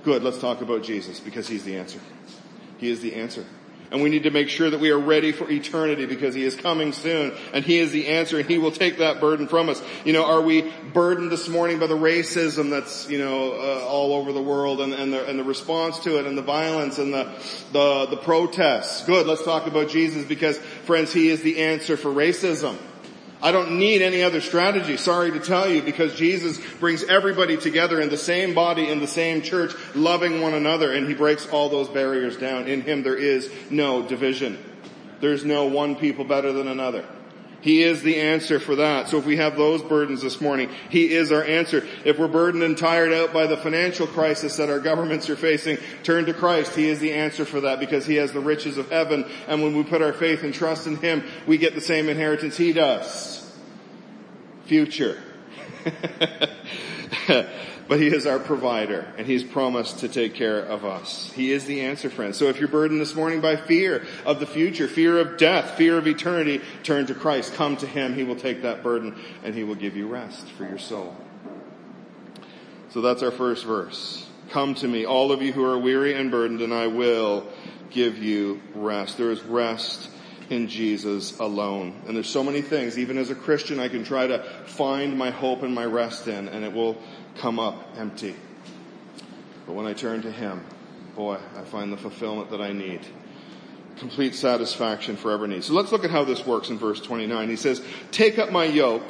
good, 0.03 0.21
let's 0.21 0.39
talk 0.39 0.61
about 0.61 0.83
Jesus 0.83 1.21
because 1.21 1.47
he's 1.47 1.63
the 1.63 1.77
answer. 1.77 1.99
He 2.77 2.89
is 2.89 2.99
the 2.99 3.15
answer. 3.15 3.45
And 3.89 4.01
we 4.01 4.09
need 4.09 4.23
to 4.23 4.31
make 4.31 4.49
sure 4.49 4.69
that 4.69 4.79
we 4.79 4.91
are 4.91 4.99
ready 4.99 5.31
for 5.31 5.49
eternity 5.49 6.05
because 6.05 6.35
He 6.35 6.43
is 6.43 6.55
coming 6.55 6.91
soon 6.91 7.33
and 7.53 7.63
He 7.63 7.79
is 7.79 7.91
the 7.91 8.07
answer 8.07 8.39
and 8.39 8.47
He 8.47 8.57
will 8.57 8.71
take 8.71 8.97
that 8.97 9.21
burden 9.21 9.47
from 9.47 9.69
us. 9.69 9.81
You 10.03 10.13
know, 10.13 10.25
are 10.25 10.41
we 10.41 10.71
burdened 10.93 11.31
this 11.31 11.47
morning 11.47 11.79
by 11.79 11.87
the 11.87 11.97
racism 11.97 12.69
that's, 12.69 13.09
you 13.09 13.17
know, 13.17 13.53
uh, 13.53 13.85
all 13.85 14.13
over 14.13 14.33
the 14.33 14.41
world 14.41 14.81
and, 14.81 14.93
and, 14.93 15.13
the, 15.13 15.25
and 15.25 15.39
the 15.39 15.43
response 15.43 15.99
to 15.99 16.19
it 16.19 16.25
and 16.25 16.37
the 16.37 16.41
violence 16.41 16.97
and 16.97 17.13
the, 17.13 17.31
the, 17.71 18.07
the 18.07 18.17
protests? 18.17 19.05
Good, 19.05 19.25
let's 19.25 19.43
talk 19.43 19.67
about 19.67 19.89
Jesus 19.89 20.25
because 20.25 20.57
friends, 20.57 21.13
He 21.13 21.29
is 21.29 21.41
the 21.41 21.59
answer 21.59 21.95
for 21.95 22.09
racism. 22.09 22.77
I 23.41 23.51
don't 23.51 23.77
need 23.77 24.01
any 24.01 24.23
other 24.23 24.41
strategy, 24.41 24.97
sorry 24.97 25.31
to 25.31 25.39
tell 25.39 25.69
you, 25.69 25.83
because 25.83 26.15
Jesus 26.15 26.59
brings 26.79 27.03
everybody 27.03 27.57
together 27.57 28.01
in 28.01 28.09
the 28.09 28.17
same 28.17 28.55
body, 28.55 28.89
in 28.89 28.99
the 28.99 29.07
same 29.07 29.41
church, 29.41 29.73
loving 29.93 30.41
one 30.41 30.55
another, 30.55 30.91
and 30.91 31.07
He 31.07 31.13
breaks 31.13 31.47
all 31.49 31.69
those 31.69 31.87
barriers 31.87 32.37
down. 32.37 32.67
In 32.67 32.81
Him 32.81 33.03
there 33.03 33.15
is 33.15 33.51
no 33.69 34.01
division. 34.01 34.57
There's 35.19 35.45
no 35.45 35.65
one 35.65 35.95
people 35.95 36.25
better 36.25 36.51
than 36.51 36.67
another. 36.67 37.05
He 37.67 37.83
is 37.83 38.01
the 38.01 38.21
answer 38.21 38.61
for 38.61 38.77
that. 38.77 39.09
So 39.09 39.17
if 39.17 39.25
we 39.25 39.35
have 39.35 39.57
those 39.57 39.83
burdens 39.83 40.21
this 40.21 40.39
morning, 40.39 40.69
He 40.89 41.13
is 41.13 41.33
our 41.33 41.43
answer. 41.43 41.85
If 42.05 42.17
we're 42.17 42.29
burdened 42.29 42.63
and 42.63 42.77
tired 42.77 43.11
out 43.11 43.33
by 43.33 43.45
the 43.45 43.57
financial 43.57 44.07
crisis 44.07 44.55
that 44.55 44.69
our 44.69 44.79
governments 44.79 45.29
are 45.29 45.35
facing, 45.35 45.77
turn 46.01 46.27
to 46.27 46.33
Christ. 46.33 46.75
He 46.75 46.87
is 46.87 46.99
the 46.99 47.11
answer 47.11 47.43
for 47.43 47.59
that 47.59 47.81
because 47.81 48.05
He 48.05 48.15
has 48.15 48.31
the 48.31 48.39
riches 48.39 48.77
of 48.77 48.89
heaven. 48.89 49.29
And 49.49 49.61
when 49.61 49.75
we 49.75 49.83
put 49.83 50.01
our 50.01 50.13
faith 50.13 50.43
and 50.43 50.53
trust 50.53 50.87
in 50.87 50.95
Him, 50.95 51.25
we 51.45 51.57
get 51.57 51.75
the 51.75 51.81
same 51.81 52.07
inheritance 52.07 52.55
He 52.55 52.71
does. 52.71 53.53
Future. 54.63 55.21
but 57.87 57.99
He 57.99 58.07
is 58.07 58.25
our 58.25 58.39
provider 58.39 59.07
and 59.17 59.25
He's 59.25 59.43
promised 59.43 59.99
to 59.99 60.09
take 60.09 60.33
care 60.33 60.59
of 60.59 60.85
us. 60.85 61.31
He 61.33 61.51
is 61.51 61.65
the 61.65 61.81
answer, 61.81 62.09
friends. 62.09 62.37
So 62.37 62.47
if 62.47 62.59
you're 62.59 62.67
burdened 62.67 63.01
this 63.01 63.15
morning 63.15 63.41
by 63.41 63.55
fear 63.55 64.05
of 64.25 64.39
the 64.39 64.45
future, 64.45 64.87
fear 64.87 65.19
of 65.19 65.37
death, 65.37 65.77
fear 65.77 65.97
of 65.97 66.07
eternity, 66.07 66.61
turn 66.83 67.07
to 67.07 67.15
Christ. 67.15 67.53
Come 67.53 67.77
to 67.77 67.87
Him. 67.87 68.13
He 68.13 68.23
will 68.23 68.35
take 68.35 68.63
that 68.63 68.83
burden 68.83 69.15
and 69.43 69.55
He 69.55 69.63
will 69.63 69.75
give 69.75 69.95
you 69.95 70.07
rest 70.07 70.47
for 70.51 70.63
your 70.63 70.79
soul. 70.79 71.15
So 72.89 73.01
that's 73.01 73.23
our 73.23 73.31
first 73.31 73.65
verse. 73.65 74.25
Come 74.49 74.75
to 74.75 74.87
me, 74.87 75.05
all 75.05 75.31
of 75.31 75.41
you 75.41 75.51
who 75.51 75.63
are 75.65 75.77
weary 75.77 76.13
and 76.13 76.31
burdened, 76.31 76.61
and 76.61 76.73
I 76.73 76.87
will 76.87 77.45
give 77.89 78.17
you 78.17 78.61
rest. 78.73 79.17
There 79.17 79.31
is 79.31 79.43
rest 79.43 80.09
in 80.49 80.69
Jesus 80.69 81.37
alone. 81.39 82.01
And 82.07 82.15
there's 82.15 82.29
so 82.29 82.43
many 82.43 82.61
things, 82.61 82.97
even 82.97 83.17
as 83.17 83.29
a 83.29 83.35
Christian, 83.35 83.79
I 83.79 83.89
can 83.89 84.03
try 84.03 84.27
to 84.27 84.43
find 84.65 85.17
my 85.17 85.31
hope 85.31 85.63
and 85.63 85.75
my 85.75 85.85
rest 85.85 86.27
in, 86.27 86.47
and 86.47 86.63
it 86.63 86.71
will 86.71 86.97
come 87.37 87.59
up 87.59 87.75
empty. 87.97 88.35
But 89.65 89.73
when 89.73 89.85
I 89.85 89.93
turn 89.93 90.21
to 90.23 90.31
Him, 90.31 90.63
boy, 91.15 91.37
I 91.55 91.61
find 91.63 91.91
the 91.91 91.97
fulfillment 91.97 92.51
that 92.51 92.61
I 92.61 92.73
need. 92.73 93.01
Complete 93.97 94.35
satisfaction 94.35 95.17
forever 95.17 95.47
need. 95.47 95.63
So 95.63 95.73
let's 95.73 95.91
look 95.91 96.03
at 96.03 96.11
how 96.11 96.23
this 96.23 96.45
works 96.45 96.69
in 96.69 96.77
verse 96.77 97.01
29. 97.01 97.49
He 97.49 97.55
says, 97.55 97.81
take 98.11 98.37
up 98.37 98.51
my 98.51 98.65
yoke 98.65 99.03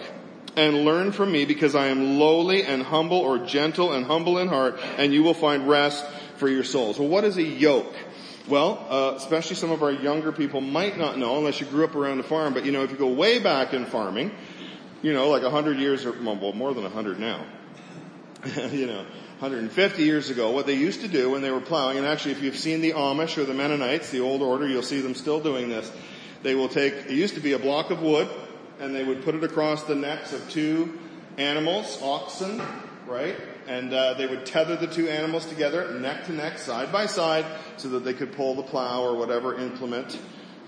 and 0.55 0.85
learn 0.85 1.11
from 1.11 1.31
me 1.31 1.45
because 1.45 1.75
I 1.75 1.87
am 1.87 2.17
lowly 2.17 2.63
and 2.63 2.81
humble 2.81 3.17
or 3.17 3.37
gentle 3.37 3.91
and 3.93 4.05
humble 4.05 4.37
in 4.39 4.47
heart 4.47 4.79
and 4.97 5.13
you 5.13 5.23
will 5.23 5.33
find 5.33 5.67
rest 5.67 6.05
for 6.37 6.47
your 6.47 6.63
souls. 6.63 6.97
Well, 6.97 7.09
what 7.09 7.25
is 7.25 7.37
a 7.37 7.43
yoke? 7.43 7.93
Well, 8.47 8.85
uh, 8.89 9.13
especially 9.17 9.57
some 9.57 9.71
of 9.71 9.83
our 9.83 9.91
younger 9.91 10.31
people 10.31 10.61
might 10.61 10.97
not 10.97 11.17
know 11.17 11.37
unless 11.37 11.59
you 11.59 11.67
grew 11.67 11.83
up 11.83 11.95
around 11.95 12.21
a 12.21 12.23
farm, 12.23 12.53
but 12.53 12.65
you 12.65 12.71
know, 12.71 12.83
if 12.83 12.91
you 12.91 12.97
go 12.97 13.09
way 13.09 13.39
back 13.39 13.73
in 13.73 13.85
farming, 13.85 14.31
you 15.01 15.13
know, 15.13 15.29
like 15.29 15.43
a 15.43 15.49
hundred 15.49 15.79
years 15.79 16.05
or, 16.05 16.13
well, 16.13 16.53
more 16.53 16.73
than 16.73 16.85
a 16.85 16.89
hundred 16.89 17.19
now, 17.19 17.45
you 18.71 18.85
know, 18.85 19.05
150 19.39 20.03
years 20.03 20.29
ago, 20.29 20.51
what 20.51 20.65
they 20.65 20.75
used 20.75 21.01
to 21.01 21.07
do 21.07 21.31
when 21.31 21.41
they 21.41 21.51
were 21.51 21.61
plowing, 21.61 21.97
and 21.97 22.05
actually 22.05 22.31
if 22.31 22.41
you've 22.41 22.57
seen 22.57 22.81
the 22.81 22.93
Amish 22.93 23.37
or 23.37 23.45
the 23.45 23.53
Mennonites, 23.53 24.11
the 24.11 24.19
old 24.19 24.41
order, 24.41 24.67
you'll 24.67 24.83
see 24.83 25.01
them 25.01 25.15
still 25.15 25.39
doing 25.39 25.69
this. 25.69 25.91
They 26.43 26.55
will 26.55 26.69
take, 26.69 26.93
it 26.93 27.11
used 27.11 27.35
to 27.35 27.39
be 27.39 27.53
a 27.53 27.59
block 27.59 27.89
of 27.89 28.01
wood, 28.01 28.27
and 28.79 28.95
they 28.95 29.03
would 29.03 29.23
put 29.23 29.35
it 29.35 29.43
across 29.43 29.83
the 29.83 29.95
necks 29.95 30.33
of 30.33 30.49
two 30.49 30.99
animals, 31.37 31.99
oxen, 32.01 32.61
right? 33.07 33.35
And 33.67 33.93
uh, 33.93 34.13
they 34.13 34.27
would 34.27 34.45
tether 34.45 34.75
the 34.75 34.87
two 34.87 35.09
animals 35.09 35.45
together, 35.45 35.99
neck 35.99 36.25
to 36.25 36.33
neck, 36.33 36.57
side 36.59 36.91
by 36.91 37.05
side, 37.05 37.45
so 37.77 37.89
that 37.89 38.05
they 38.05 38.13
could 38.13 38.33
pull 38.33 38.55
the 38.55 38.63
plow 38.63 39.03
or 39.03 39.15
whatever 39.15 39.55
implement 39.55 40.17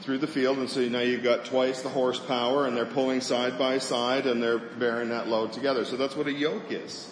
through 0.02 0.18
the 0.18 0.28
field. 0.28 0.58
And 0.58 0.70
so 0.70 0.82
now 0.88 1.00
you've 1.00 1.24
got 1.24 1.46
twice 1.46 1.82
the 1.82 1.90
horsepower, 1.90 2.66
and 2.66 2.76
they're 2.76 2.86
pulling 2.86 3.22
side 3.22 3.58
by 3.58 3.78
side, 3.78 4.26
and 4.26 4.42
they're 4.42 4.58
bearing 4.58 5.10
that 5.10 5.28
load 5.28 5.54
together. 5.54 5.86
So 5.86 5.98
that's 5.98 6.16
what 6.16 6.28
a 6.28 6.34
yoke 6.34 6.72
is. 6.72 7.10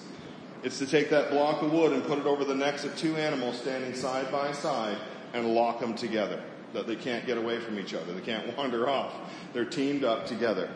It's 0.63 0.79
to 0.79 0.87
take 0.87 1.09
that 1.11 1.29
block 1.29 1.61
of 1.61 1.71
wood 1.71 1.93
and 1.93 2.03
put 2.03 2.19
it 2.19 2.25
over 2.25 2.43
the 2.43 2.55
necks 2.55 2.83
of 2.83 2.97
two 2.97 3.15
animals 3.15 3.59
standing 3.59 3.93
side 3.93 4.31
by 4.31 4.51
side 4.51 4.97
and 5.33 5.53
lock 5.53 5.79
them 5.79 5.93
together. 5.93 6.41
That 6.73 6.87
they 6.87 6.95
can't 6.95 7.25
get 7.25 7.37
away 7.37 7.59
from 7.59 7.79
each 7.79 7.93
other. 7.93 8.13
They 8.13 8.21
can't 8.21 8.57
wander 8.57 8.89
off. 8.89 9.13
They're 9.53 9.65
teamed 9.65 10.03
up 10.03 10.25
together 10.25 10.69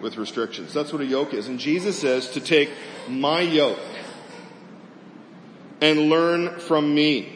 with 0.00 0.16
restrictions. 0.16 0.74
That's 0.74 0.92
what 0.92 1.00
a 1.00 1.06
yoke 1.06 1.34
is. 1.34 1.48
And 1.48 1.58
Jesus 1.58 1.98
says 1.98 2.30
to 2.32 2.40
take 2.40 2.70
my 3.08 3.40
yoke 3.40 3.78
and 5.80 6.10
learn 6.10 6.58
from 6.60 6.94
me. 6.94 7.32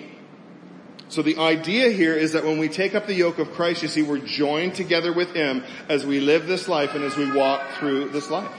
So 1.08 1.22
the 1.22 1.38
idea 1.38 1.90
here 1.90 2.14
is 2.14 2.32
that 2.32 2.44
when 2.44 2.58
we 2.58 2.68
take 2.68 2.94
up 2.94 3.06
the 3.06 3.14
yoke 3.14 3.38
of 3.38 3.50
Christ, 3.52 3.82
you 3.82 3.88
see, 3.88 4.02
we're 4.02 4.18
joined 4.18 4.76
together 4.76 5.12
with 5.12 5.34
Him 5.34 5.64
as 5.88 6.06
we 6.06 6.20
live 6.20 6.46
this 6.46 6.68
life 6.68 6.94
and 6.94 7.02
as 7.02 7.16
we 7.16 7.30
walk 7.32 7.62
through 7.78 8.10
this 8.10 8.30
life. 8.30 8.50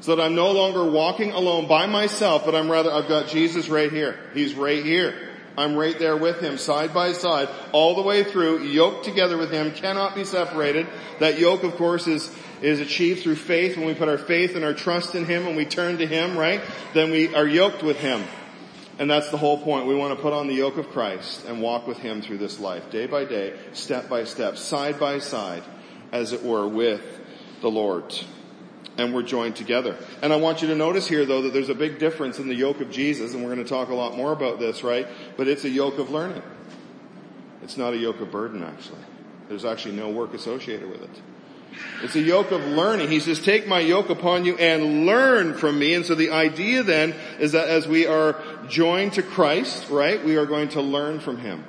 So 0.00 0.14
that 0.14 0.22
I'm 0.22 0.34
no 0.34 0.52
longer 0.52 0.90
walking 0.90 1.32
alone 1.32 1.66
by 1.68 1.86
myself, 1.86 2.44
but 2.44 2.54
I'm 2.54 2.70
rather, 2.70 2.92
I've 2.92 3.08
got 3.08 3.28
Jesus 3.28 3.68
right 3.68 3.90
here. 3.90 4.18
He's 4.34 4.54
right 4.54 4.84
here. 4.84 5.14
I'm 5.58 5.74
right 5.74 5.98
there 5.98 6.16
with 6.16 6.40
Him, 6.40 6.58
side 6.58 6.92
by 6.92 7.12
side, 7.12 7.48
all 7.72 7.94
the 7.94 8.02
way 8.02 8.24
through, 8.24 8.64
yoked 8.64 9.04
together 9.04 9.38
with 9.38 9.50
Him, 9.50 9.72
cannot 9.72 10.14
be 10.14 10.24
separated. 10.24 10.86
That 11.18 11.38
yoke, 11.38 11.62
of 11.62 11.76
course, 11.76 12.06
is 12.06 12.30
is 12.62 12.80
achieved 12.80 13.22
through 13.22 13.36
faith. 13.36 13.76
When 13.76 13.86
we 13.86 13.94
put 13.94 14.08
our 14.08 14.18
faith 14.18 14.54
and 14.56 14.64
our 14.64 14.74
trust 14.74 15.14
in 15.14 15.24
Him 15.24 15.46
and 15.46 15.56
we 15.56 15.64
turn 15.64 15.98
to 15.98 16.06
Him, 16.06 16.36
right? 16.36 16.60
Then 16.94 17.10
we 17.10 17.34
are 17.34 17.46
yoked 17.46 17.82
with 17.82 17.98
Him. 17.98 18.24
And 18.98 19.10
that's 19.10 19.30
the 19.30 19.36
whole 19.36 19.58
point. 19.58 19.86
We 19.86 19.94
want 19.94 20.16
to 20.16 20.22
put 20.22 20.32
on 20.32 20.46
the 20.46 20.54
yoke 20.54 20.78
of 20.78 20.88
Christ 20.88 21.44
and 21.46 21.60
walk 21.60 21.86
with 21.86 21.98
Him 21.98 22.22
through 22.22 22.38
this 22.38 22.58
life, 22.58 22.90
day 22.90 23.06
by 23.06 23.24
day, 23.24 23.54
step 23.72 24.08
by 24.08 24.24
step, 24.24 24.56
side 24.56 24.98
by 24.98 25.18
side, 25.18 25.62
as 26.12 26.32
it 26.32 26.42
were, 26.42 26.66
with 26.66 27.02
the 27.60 27.70
Lord. 27.70 28.14
And 28.98 29.14
we're 29.14 29.22
joined 29.22 29.56
together. 29.56 29.96
And 30.22 30.32
I 30.32 30.36
want 30.36 30.62
you 30.62 30.68
to 30.68 30.74
notice 30.74 31.06
here 31.06 31.26
though 31.26 31.42
that 31.42 31.52
there's 31.52 31.68
a 31.68 31.74
big 31.74 31.98
difference 31.98 32.38
in 32.38 32.48
the 32.48 32.54
yoke 32.54 32.80
of 32.80 32.90
Jesus, 32.90 33.34
and 33.34 33.42
we're 33.42 33.54
going 33.54 33.64
to 33.64 33.68
talk 33.68 33.90
a 33.90 33.94
lot 33.94 34.16
more 34.16 34.32
about 34.32 34.58
this, 34.58 34.82
right? 34.82 35.06
But 35.36 35.48
it's 35.48 35.64
a 35.64 35.68
yoke 35.68 35.98
of 35.98 36.10
learning. 36.10 36.42
It's 37.62 37.76
not 37.76 37.92
a 37.92 37.96
yoke 37.96 38.20
of 38.20 38.30
burden 38.30 38.62
actually. 38.62 39.00
There's 39.48 39.64
actually 39.64 39.96
no 39.96 40.10
work 40.10 40.34
associated 40.34 40.90
with 40.90 41.02
it. 41.02 41.22
It's 42.02 42.16
a 42.16 42.20
yoke 42.20 42.52
of 42.52 42.62
learning. 42.62 43.10
He 43.10 43.20
says, 43.20 43.38
take 43.40 43.66
my 43.66 43.80
yoke 43.80 44.08
upon 44.08 44.44
you 44.44 44.56
and 44.56 45.04
learn 45.04 45.54
from 45.54 45.78
me. 45.78 45.94
And 45.94 46.06
so 46.06 46.14
the 46.14 46.30
idea 46.30 46.82
then 46.82 47.14
is 47.38 47.52
that 47.52 47.68
as 47.68 47.86
we 47.86 48.06
are 48.06 48.40
joined 48.68 49.14
to 49.14 49.22
Christ, 49.22 49.90
right, 49.90 50.24
we 50.24 50.36
are 50.36 50.46
going 50.46 50.70
to 50.70 50.80
learn 50.80 51.20
from 51.20 51.38
Him 51.38 51.64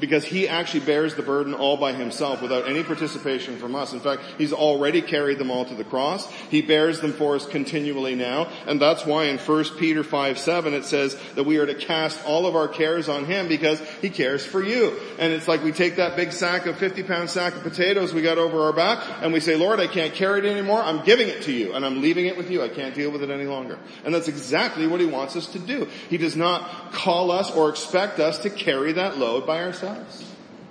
because 0.00 0.24
he 0.24 0.48
actually 0.48 0.80
bears 0.80 1.14
the 1.14 1.22
burden 1.22 1.54
all 1.54 1.76
by 1.76 1.92
himself 1.92 2.40
without 2.40 2.68
any 2.68 2.82
participation 2.82 3.58
from 3.58 3.74
us. 3.74 3.92
In 3.92 4.00
fact, 4.00 4.22
he's 4.38 4.52
already 4.52 5.02
carried 5.02 5.38
them 5.38 5.50
all 5.50 5.64
to 5.66 5.74
the 5.74 5.84
cross. 5.84 6.30
He 6.50 6.62
bears 6.62 7.00
them 7.00 7.12
for 7.12 7.36
us 7.36 7.46
continually 7.46 8.14
now. 8.14 8.48
And 8.66 8.80
that's 8.80 9.04
why 9.04 9.24
in 9.24 9.38
1 9.38 9.64
Peter 9.78 10.02
5, 10.02 10.38
7 10.38 10.74
it 10.74 10.84
says 10.84 11.16
that 11.34 11.44
we 11.44 11.58
are 11.58 11.66
to 11.66 11.74
cast 11.74 12.24
all 12.24 12.46
of 12.46 12.56
our 12.56 12.68
cares 12.68 13.08
on 13.08 13.26
him 13.26 13.48
because 13.48 13.80
he 14.00 14.10
cares 14.10 14.44
for 14.44 14.62
you. 14.62 14.98
And 15.18 15.32
it's 15.32 15.46
like 15.46 15.62
we 15.62 15.72
take 15.72 15.96
that 15.96 16.16
big 16.16 16.32
sack 16.32 16.66
of 16.66 16.78
50 16.78 17.02
pound 17.02 17.28
sack 17.28 17.54
of 17.54 17.62
potatoes 17.62 18.14
we 18.14 18.22
got 18.22 18.38
over 18.38 18.62
our 18.62 18.72
back 18.72 19.04
and 19.22 19.32
we 19.32 19.40
say, 19.40 19.56
Lord, 19.56 19.80
I 19.80 19.86
can't 19.86 20.14
carry 20.14 20.38
it 20.40 20.50
anymore. 20.50 20.82
I'm 20.82 21.04
giving 21.04 21.28
it 21.28 21.42
to 21.42 21.52
you 21.52 21.74
and 21.74 21.84
I'm 21.84 22.00
leaving 22.00 22.26
it 22.26 22.36
with 22.36 22.50
you. 22.50 22.62
I 22.62 22.68
can't 22.68 22.94
deal 22.94 23.10
with 23.10 23.22
it 23.22 23.30
any 23.30 23.44
longer. 23.44 23.78
And 24.04 24.14
that's 24.14 24.28
exactly 24.28 24.86
what 24.86 25.00
he 25.00 25.06
wants 25.06 25.36
us 25.36 25.46
to 25.48 25.58
do. 25.58 25.86
He 26.08 26.16
does 26.16 26.36
not 26.36 26.92
call 26.92 27.30
us 27.30 27.50
or 27.50 27.68
expect 27.68 28.18
us 28.18 28.38
to 28.38 28.50
carry 28.50 28.92
that 28.92 29.18
load 29.18 29.46
by 29.46 29.62
ourselves 29.62 29.89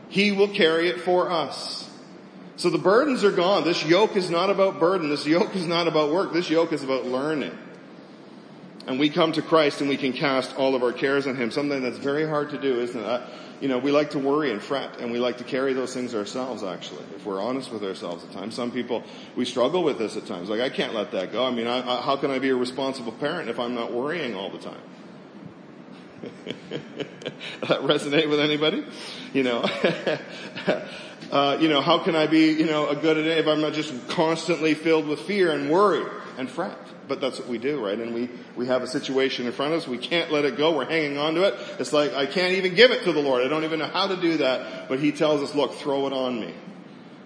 He 0.09 0.31
will 0.31 0.47
carry 0.47 0.89
it 0.89 1.01
for 1.01 1.29
us. 1.29 1.89
So 2.55 2.69
the 2.69 2.77
burdens 2.77 3.23
are 3.23 3.31
gone. 3.31 3.63
This 3.63 3.85
yoke 3.85 4.17
is 4.17 4.29
not 4.29 4.49
about 4.49 4.79
burden. 4.79 5.09
This 5.09 5.25
yoke 5.25 5.55
is 5.55 5.65
not 5.65 5.87
about 5.87 6.11
work. 6.11 6.33
This 6.33 6.49
yoke 6.49 6.73
is 6.73 6.83
about 6.83 7.05
learning. 7.05 7.57
And 8.85 8.99
we 8.99 9.09
come 9.09 9.31
to 9.33 9.41
Christ 9.41 9.81
and 9.81 9.89
we 9.89 9.97
can 9.97 10.13
cast 10.13 10.57
all 10.57 10.75
of 10.75 10.83
our 10.83 10.91
cares 10.91 11.27
on 11.27 11.35
Him. 11.35 11.51
Something 11.51 11.81
that's 11.81 11.99
very 11.99 12.27
hard 12.27 12.49
to 12.49 12.57
do, 12.57 12.81
isn't 12.81 12.99
it? 12.99 13.21
You 13.61 13.67
know, 13.67 13.77
we 13.77 13.91
like 13.91 14.09
to 14.11 14.19
worry 14.19 14.51
and 14.51 14.61
fret 14.61 14.99
and 14.99 15.11
we 15.11 15.19
like 15.19 15.37
to 15.37 15.43
carry 15.43 15.73
those 15.73 15.93
things 15.93 16.15
ourselves 16.15 16.63
actually, 16.63 17.03
if 17.15 17.25
we're 17.25 17.41
honest 17.41 17.71
with 17.71 17.83
ourselves 17.83 18.25
at 18.25 18.31
times. 18.31 18.55
Some 18.55 18.71
people, 18.71 19.03
we 19.35 19.45
struggle 19.45 19.83
with 19.83 19.97
this 19.97 20.17
at 20.17 20.25
times. 20.25 20.49
Like, 20.49 20.61
I 20.61 20.69
can't 20.69 20.93
let 20.93 21.11
that 21.11 21.31
go. 21.31 21.45
I 21.45 21.51
mean, 21.51 21.67
I, 21.67 21.79
I, 21.79 22.01
how 22.01 22.17
can 22.17 22.31
I 22.31 22.39
be 22.39 22.49
a 22.49 22.55
responsible 22.55 23.11
parent 23.11 23.47
if 23.49 23.59
I'm 23.59 23.75
not 23.75 23.93
worrying 23.93 24.35
all 24.35 24.49
the 24.49 24.59
time? 24.59 24.81
that 27.61 27.81
resonate 27.81 28.29
with 28.29 28.39
anybody? 28.39 28.83
You 29.33 29.43
know, 29.43 29.61
uh, 31.31 31.57
you 31.59 31.67
know, 31.67 31.81
how 31.81 31.99
can 31.99 32.15
I 32.15 32.27
be, 32.27 32.51
you 32.51 32.65
know, 32.65 32.89
a 32.89 32.95
good 32.95 33.17
if 33.17 33.47
I'm 33.47 33.61
not 33.61 33.73
just 33.73 34.07
constantly 34.09 34.73
filled 34.73 35.07
with 35.07 35.19
fear 35.21 35.51
and 35.51 35.69
worry 35.69 36.05
and 36.37 36.49
fret? 36.49 36.77
But 37.07 37.21
that's 37.21 37.39
what 37.39 37.47
we 37.47 37.57
do, 37.57 37.83
right? 37.83 37.97
And 37.97 38.13
we, 38.13 38.29
we 38.55 38.67
have 38.67 38.83
a 38.83 38.87
situation 38.87 39.47
in 39.47 39.51
front 39.51 39.73
of 39.73 39.79
us. 39.79 39.87
We 39.87 39.97
can't 39.97 40.31
let 40.31 40.45
it 40.45 40.57
go. 40.57 40.75
We're 40.75 40.85
hanging 40.85 41.17
on 41.17 41.33
to 41.33 41.43
it. 41.43 41.55
It's 41.79 41.91
like, 41.91 42.13
I 42.13 42.27
can't 42.27 42.53
even 42.53 42.75
give 42.75 42.91
it 42.91 43.03
to 43.05 43.11
the 43.11 43.19
Lord. 43.19 43.43
I 43.43 43.47
don't 43.47 43.63
even 43.63 43.79
know 43.79 43.87
how 43.87 44.07
to 44.07 44.15
do 44.15 44.37
that. 44.37 44.87
But 44.87 44.99
He 44.99 45.11
tells 45.11 45.41
us, 45.41 45.55
look, 45.55 45.73
throw 45.73 46.05
it 46.05 46.13
on 46.13 46.39
me. 46.39 46.53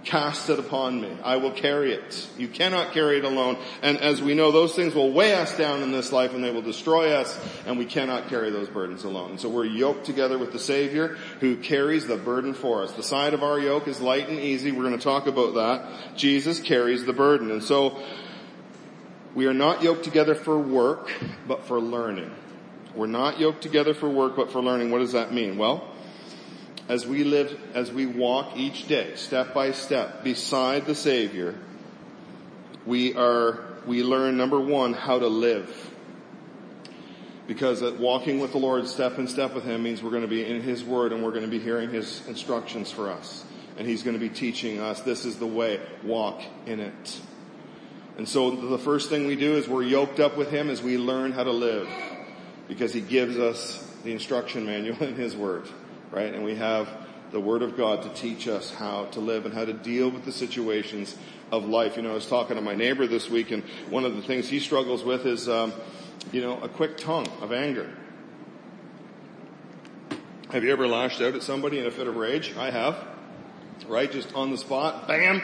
Cast 0.03 0.49
it 0.49 0.59
upon 0.59 0.99
me. 0.99 1.17
I 1.23 1.37
will 1.37 1.51
carry 1.51 1.93
it. 1.93 2.27
You 2.37 2.49
cannot 2.49 2.93
carry 2.93 3.19
it 3.19 3.23
alone. 3.23 3.57
And 3.81 3.97
as 3.97 4.21
we 4.21 4.33
know, 4.33 4.51
those 4.51 4.75
things 4.75 4.93
will 4.93 5.11
weigh 5.11 5.33
us 5.33 5.57
down 5.57 5.81
in 5.81 5.93
this 5.93 6.11
life 6.11 6.33
and 6.33 6.43
they 6.43 6.51
will 6.51 6.61
destroy 6.61 7.13
us 7.13 7.39
and 7.65 7.77
we 7.77 7.85
cannot 7.85 8.27
carry 8.27 8.49
those 8.49 8.67
burdens 8.67 9.05
alone. 9.05 9.31
And 9.31 9.39
so 9.39 9.47
we're 9.47 9.63
yoked 9.63 10.05
together 10.05 10.37
with 10.37 10.51
the 10.51 10.59
Savior 10.59 11.15
who 11.39 11.55
carries 11.55 12.05
the 12.05 12.17
burden 12.17 12.53
for 12.53 12.83
us. 12.83 12.91
The 12.91 13.03
side 13.03 13.33
of 13.33 13.43
our 13.43 13.57
yoke 13.57 13.87
is 13.87 14.01
light 14.01 14.27
and 14.27 14.39
easy. 14.39 14.71
We're 14.71 14.83
going 14.83 14.97
to 14.97 15.03
talk 15.03 15.27
about 15.27 15.53
that. 15.55 16.17
Jesus 16.17 16.59
carries 16.59 17.05
the 17.05 17.13
burden. 17.13 17.49
And 17.49 17.63
so 17.63 18.03
we 19.33 19.45
are 19.45 19.53
not 19.53 19.83
yoked 19.83 20.03
together 20.03 20.35
for 20.35 20.59
work, 20.59 21.11
but 21.47 21.65
for 21.65 21.79
learning. 21.79 22.31
We're 22.93 23.07
not 23.07 23.39
yoked 23.39 23.61
together 23.61 23.93
for 23.93 24.09
work, 24.09 24.35
but 24.35 24.51
for 24.51 24.61
learning. 24.61 24.91
What 24.91 24.99
does 24.99 25.13
that 25.13 25.33
mean? 25.33 25.57
Well, 25.57 25.92
as 26.93 27.07
we 27.07 27.23
live, 27.23 27.59
as 27.73 27.91
we 27.91 28.05
walk 28.05 28.55
each 28.55 28.87
day, 28.87 29.15
step 29.15 29.51
by 29.51 29.71
step, 29.71 30.23
beside 30.23 30.85
the 30.85 30.93
Savior, 30.93 31.55
we 32.85 33.15
are, 33.15 33.65
we 33.87 34.03
learn 34.03 34.37
number 34.37 34.59
one, 34.59 34.93
how 34.93 35.17
to 35.17 35.27
live. 35.27 35.89
Because 37.47 37.81
uh, 37.81 37.95
walking 37.99 38.39
with 38.39 38.51
the 38.51 38.59
Lord 38.59 38.87
step 38.87 39.17
in 39.17 39.27
step 39.27 39.55
with 39.55 39.63
Him 39.63 39.81
means 39.81 40.03
we're 40.03 40.11
going 40.11 40.21
to 40.21 40.27
be 40.27 40.45
in 40.45 40.61
His 40.61 40.83
Word 40.83 41.11
and 41.11 41.23
we're 41.23 41.31
going 41.31 41.45
to 41.45 41.49
be 41.49 41.57
hearing 41.59 41.89
His 41.89 42.21
instructions 42.27 42.91
for 42.91 43.09
us. 43.09 43.43
And 43.77 43.87
He's 43.87 44.03
going 44.03 44.13
to 44.13 44.19
be 44.19 44.29
teaching 44.29 44.79
us, 44.79 45.01
this 45.01 45.25
is 45.25 45.37
the 45.37 45.47
way, 45.47 45.81
walk 46.03 46.43
in 46.67 46.79
it. 46.79 47.19
And 48.17 48.29
so 48.29 48.51
the 48.51 48.77
first 48.77 49.09
thing 49.09 49.25
we 49.25 49.35
do 49.35 49.55
is 49.55 49.67
we're 49.67 49.81
yoked 49.81 50.19
up 50.19 50.37
with 50.37 50.51
Him 50.51 50.69
as 50.69 50.83
we 50.83 50.99
learn 50.99 51.31
how 51.31 51.43
to 51.43 51.51
live. 51.51 51.89
because 52.67 52.93
he 52.93 53.01
gives 53.01 53.37
us 53.37 53.83
the 54.03 54.11
instruction 54.11 54.65
manual 54.65 55.01
in 55.03 55.15
his 55.15 55.35
word, 55.35 55.67
right? 56.13 56.33
And 56.33 56.43
we 56.43 56.55
have 56.55 56.87
the 57.31 57.39
word 57.39 57.63
of 57.63 57.75
God 57.75 58.03
to 58.03 58.09
teach 58.09 58.47
us 58.47 58.71
how 58.71 59.05
to 59.05 59.19
live 59.19 59.45
and 59.45 59.53
how 59.53 59.65
to 59.65 59.73
deal 59.73 60.09
with 60.09 60.23
the 60.25 60.31
situations 60.31 61.17
of 61.51 61.65
life. 61.65 61.97
You 61.97 62.03
know, 62.03 62.11
I 62.11 62.13
was 62.13 62.27
talking 62.27 62.55
to 62.55 62.61
my 62.61 62.75
neighbor 62.75 63.07
this 63.07 63.29
week 63.29 63.49
and 63.49 63.63
one 63.89 64.05
of 64.05 64.15
the 64.15 64.21
things 64.21 64.47
he 64.47 64.59
struggles 64.59 65.03
with 65.03 65.25
is, 65.25 65.49
um, 65.49 65.73
you 66.31 66.41
know, 66.41 66.61
a 66.61 66.69
quick 66.69 66.97
tongue 66.97 67.27
of 67.41 67.51
anger. 67.51 67.89
Have 70.51 70.63
you 70.63 70.71
ever 70.71 70.87
lashed 70.87 71.19
out 71.19 71.33
at 71.33 71.41
somebody 71.41 71.79
in 71.79 71.87
a 71.87 71.91
fit 71.91 72.05
of 72.05 72.15
rage? 72.15 72.53
I 72.55 72.69
have. 72.69 73.03
Right? 73.87 74.11
Just 74.11 74.35
on 74.35 74.51
the 74.51 74.57
spot. 74.57 75.07
Bam! 75.07 75.41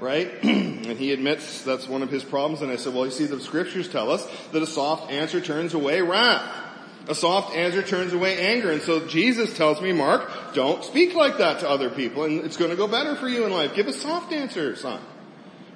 Right? 0.00 0.28
and 0.42 0.98
he 0.98 1.12
admits 1.12 1.62
that's 1.62 1.86
one 1.86 2.02
of 2.02 2.10
his 2.10 2.24
problems. 2.24 2.60
And 2.62 2.72
I 2.72 2.76
said, 2.76 2.92
well, 2.92 3.04
you 3.04 3.12
see, 3.12 3.26
the 3.26 3.38
scriptures 3.38 3.88
tell 3.88 4.10
us 4.10 4.26
that 4.50 4.60
a 4.60 4.66
soft 4.66 5.12
answer 5.12 5.40
turns 5.40 5.72
away 5.72 6.00
wrath. 6.00 6.69
A 7.08 7.14
soft 7.14 7.56
answer 7.56 7.82
turns 7.82 8.12
away 8.12 8.38
anger. 8.38 8.70
And 8.70 8.82
so 8.82 9.06
Jesus 9.06 9.56
tells 9.56 9.80
me, 9.80 9.92
Mark, 9.92 10.54
don't 10.54 10.84
speak 10.84 11.14
like 11.14 11.38
that 11.38 11.60
to 11.60 11.68
other 11.68 11.90
people 11.90 12.24
and 12.24 12.44
it's 12.44 12.56
going 12.56 12.70
to 12.70 12.76
go 12.76 12.86
better 12.86 13.16
for 13.16 13.28
you 13.28 13.44
in 13.44 13.52
life. 13.52 13.74
Give 13.74 13.88
a 13.88 13.92
soft 13.92 14.32
answer, 14.32 14.76
son. 14.76 15.00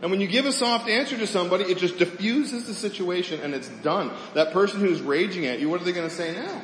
And 0.02 0.10
when 0.10 0.20
you 0.20 0.26
give 0.26 0.44
a 0.44 0.52
soft 0.52 0.88
answer 0.88 1.16
to 1.16 1.26
somebody, 1.26 1.64
it 1.64 1.78
just 1.78 1.96
diffuses 1.96 2.66
the 2.66 2.74
situation 2.74 3.40
and 3.40 3.54
it's 3.54 3.68
done. 3.68 4.12
That 4.34 4.52
person 4.52 4.80
who's 4.80 5.00
raging 5.00 5.46
at 5.46 5.60
you, 5.60 5.70
what 5.70 5.80
are 5.80 5.84
they 5.84 5.92
going 5.92 6.08
to 6.08 6.14
say 6.14 6.34
now? 6.34 6.62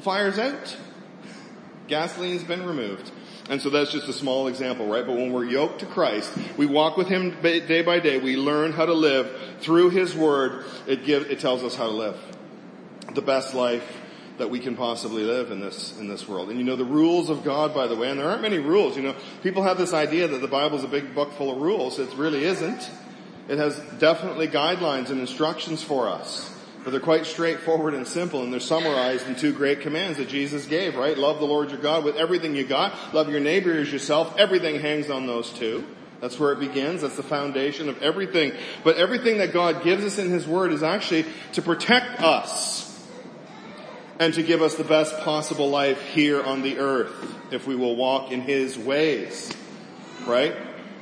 Fire's 0.00 0.38
out. 0.38 0.76
Gasoline's 1.88 2.44
been 2.44 2.66
removed. 2.66 3.10
And 3.48 3.60
so 3.60 3.70
that's 3.70 3.92
just 3.92 4.08
a 4.08 4.12
small 4.12 4.48
example, 4.48 4.86
right? 4.86 5.06
But 5.06 5.16
when 5.16 5.32
we're 5.32 5.44
yoked 5.44 5.80
to 5.80 5.86
Christ, 5.86 6.30
we 6.56 6.66
walk 6.66 6.96
with 6.96 7.08
Him 7.08 7.36
day 7.42 7.82
by 7.82 7.98
day, 7.98 8.18
we 8.18 8.36
learn 8.36 8.72
how 8.72 8.86
to 8.86 8.94
live 8.94 9.58
through 9.60 9.90
His 9.90 10.14
Word, 10.14 10.64
it 10.86 11.06
it 11.08 11.40
tells 11.40 11.62
us 11.62 11.74
how 11.74 11.84
to 11.84 11.92
live 11.92 12.18
the 13.14 13.22
best 13.22 13.54
life 13.54 14.00
that 14.38 14.50
we 14.50 14.58
can 14.58 14.76
possibly 14.76 15.22
live 15.22 15.50
in 15.50 15.60
this, 15.60 15.96
in 15.98 16.08
this 16.08 16.28
world. 16.28 16.50
And 16.50 16.58
you 16.58 16.64
know, 16.64 16.76
the 16.76 16.84
rules 16.84 17.30
of 17.30 17.44
God, 17.44 17.72
by 17.72 17.86
the 17.86 17.94
way, 17.94 18.10
and 18.10 18.18
there 18.18 18.28
aren't 18.28 18.42
many 18.42 18.58
rules, 18.58 18.96
you 18.96 19.02
know, 19.02 19.14
people 19.42 19.62
have 19.62 19.78
this 19.78 19.92
idea 19.92 20.26
that 20.26 20.40
the 20.40 20.48
Bible's 20.48 20.82
a 20.82 20.88
big 20.88 21.14
book 21.14 21.32
full 21.34 21.54
of 21.54 21.62
rules. 21.62 21.98
It 21.98 22.12
really 22.16 22.44
isn't. 22.44 22.90
It 23.48 23.58
has 23.58 23.78
definitely 23.98 24.48
guidelines 24.48 25.10
and 25.10 25.20
instructions 25.20 25.82
for 25.82 26.08
us. 26.08 26.50
But 26.82 26.90
they're 26.90 27.00
quite 27.00 27.24
straightforward 27.26 27.94
and 27.94 28.06
simple 28.06 28.42
and 28.42 28.52
they're 28.52 28.60
summarized 28.60 29.26
in 29.26 29.36
two 29.36 29.52
great 29.52 29.80
commands 29.80 30.18
that 30.18 30.28
Jesus 30.28 30.66
gave, 30.66 30.96
right? 30.96 31.16
Love 31.16 31.38
the 31.38 31.46
Lord 31.46 31.70
your 31.70 31.80
God 31.80 32.04
with 32.04 32.16
everything 32.16 32.54
you 32.54 32.64
got. 32.64 33.14
Love 33.14 33.30
your 33.30 33.40
neighbor 33.40 33.72
as 33.72 33.90
yourself. 33.90 34.36
Everything 34.36 34.80
hangs 34.80 35.10
on 35.10 35.26
those 35.26 35.50
two. 35.50 35.84
That's 36.20 36.38
where 36.38 36.52
it 36.52 36.60
begins. 36.60 37.02
That's 37.02 37.16
the 37.16 37.22
foundation 37.22 37.88
of 37.88 38.02
everything. 38.02 38.52
But 38.82 38.96
everything 38.96 39.38
that 39.38 39.52
God 39.52 39.82
gives 39.82 40.04
us 40.04 40.18
in 40.18 40.30
His 40.30 40.46
Word 40.46 40.72
is 40.72 40.82
actually 40.82 41.26
to 41.52 41.62
protect 41.62 42.20
us 42.20 42.83
and 44.18 44.34
to 44.34 44.42
give 44.42 44.62
us 44.62 44.74
the 44.74 44.84
best 44.84 45.18
possible 45.20 45.68
life 45.70 46.00
here 46.00 46.42
on 46.42 46.62
the 46.62 46.78
earth 46.78 47.12
if 47.52 47.66
we 47.66 47.74
will 47.74 47.96
walk 47.96 48.30
in 48.30 48.40
His 48.40 48.78
ways. 48.78 49.52
Right? 50.26 50.54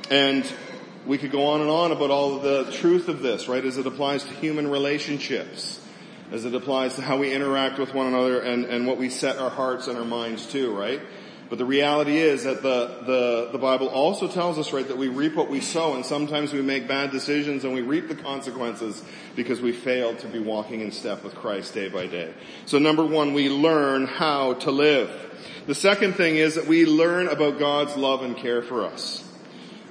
And 0.09 0.45
we 1.05 1.17
could 1.17 1.31
go 1.31 1.47
on 1.47 1.61
and 1.61 1.69
on 1.69 1.91
about 1.91 2.11
all 2.11 2.39
the 2.39 2.71
truth 2.71 3.09
of 3.09 3.21
this, 3.21 3.47
right, 3.47 3.63
as 3.63 3.77
it 3.77 3.85
applies 3.85 4.23
to 4.23 4.33
human 4.35 4.69
relationships, 4.69 5.79
as 6.31 6.45
it 6.45 6.55
applies 6.55 6.95
to 6.95 7.01
how 7.01 7.17
we 7.17 7.33
interact 7.33 7.77
with 7.77 7.93
one 7.93 8.07
another 8.07 8.39
and, 8.39 8.65
and 8.65 8.87
what 8.87 8.97
we 8.97 9.09
set 9.09 9.37
our 9.37 9.49
hearts 9.49 9.87
and 9.87 9.97
our 9.97 10.05
minds 10.05 10.45
to, 10.47 10.73
right? 10.73 11.01
But 11.53 11.59
the 11.59 11.65
reality 11.65 12.17
is 12.17 12.45
that 12.45 12.63
the, 12.63 12.97
the, 13.05 13.49
the 13.51 13.59
Bible 13.59 13.87
also 13.87 14.27
tells 14.27 14.57
us, 14.57 14.73
right, 14.73 14.87
that 14.87 14.97
we 14.97 15.07
reap 15.07 15.35
what 15.35 15.51
we 15.51 15.61
sow 15.61 15.93
and 15.93 16.03
sometimes 16.03 16.51
we 16.51 16.63
make 16.63 16.87
bad 16.87 17.11
decisions 17.11 17.63
and 17.63 17.75
we 17.75 17.83
reap 17.83 18.07
the 18.07 18.15
consequences 18.15 19.03
because 19.35 19.61
we 19.61 19.71
failed 19.71 20.17
to 20.17 20.27
be 20.27 20.39
walking 20.39 20.81
in 20.81 20.91
step 20.91 21.23
with 21.23 21.35
Christ 21.35 21.75
day 21.75 21.89
by 21.89 22.07
day. 22.07 22.33
So 22.65 22.79
number 22.79 23.05
one, 23.05 23.35
we 23.35 23.49
learn 23.49 24.07
how 24.07 24.55
to 24.55 24.71
live. 24.71 25.11
The 25.67 25.75
second 25.75 26.13
thing 26.13 26.37
is 26.37 26.55
that 26.55 26.65
we 26.65 26.87
learn 26.87 27.27
about 27.27 27.59
God's 27.59 27.95
love 27.95 28.23
and 28.23 28.35
care 28.35 28.63
for 28.63 28.87
us 28.87 29.23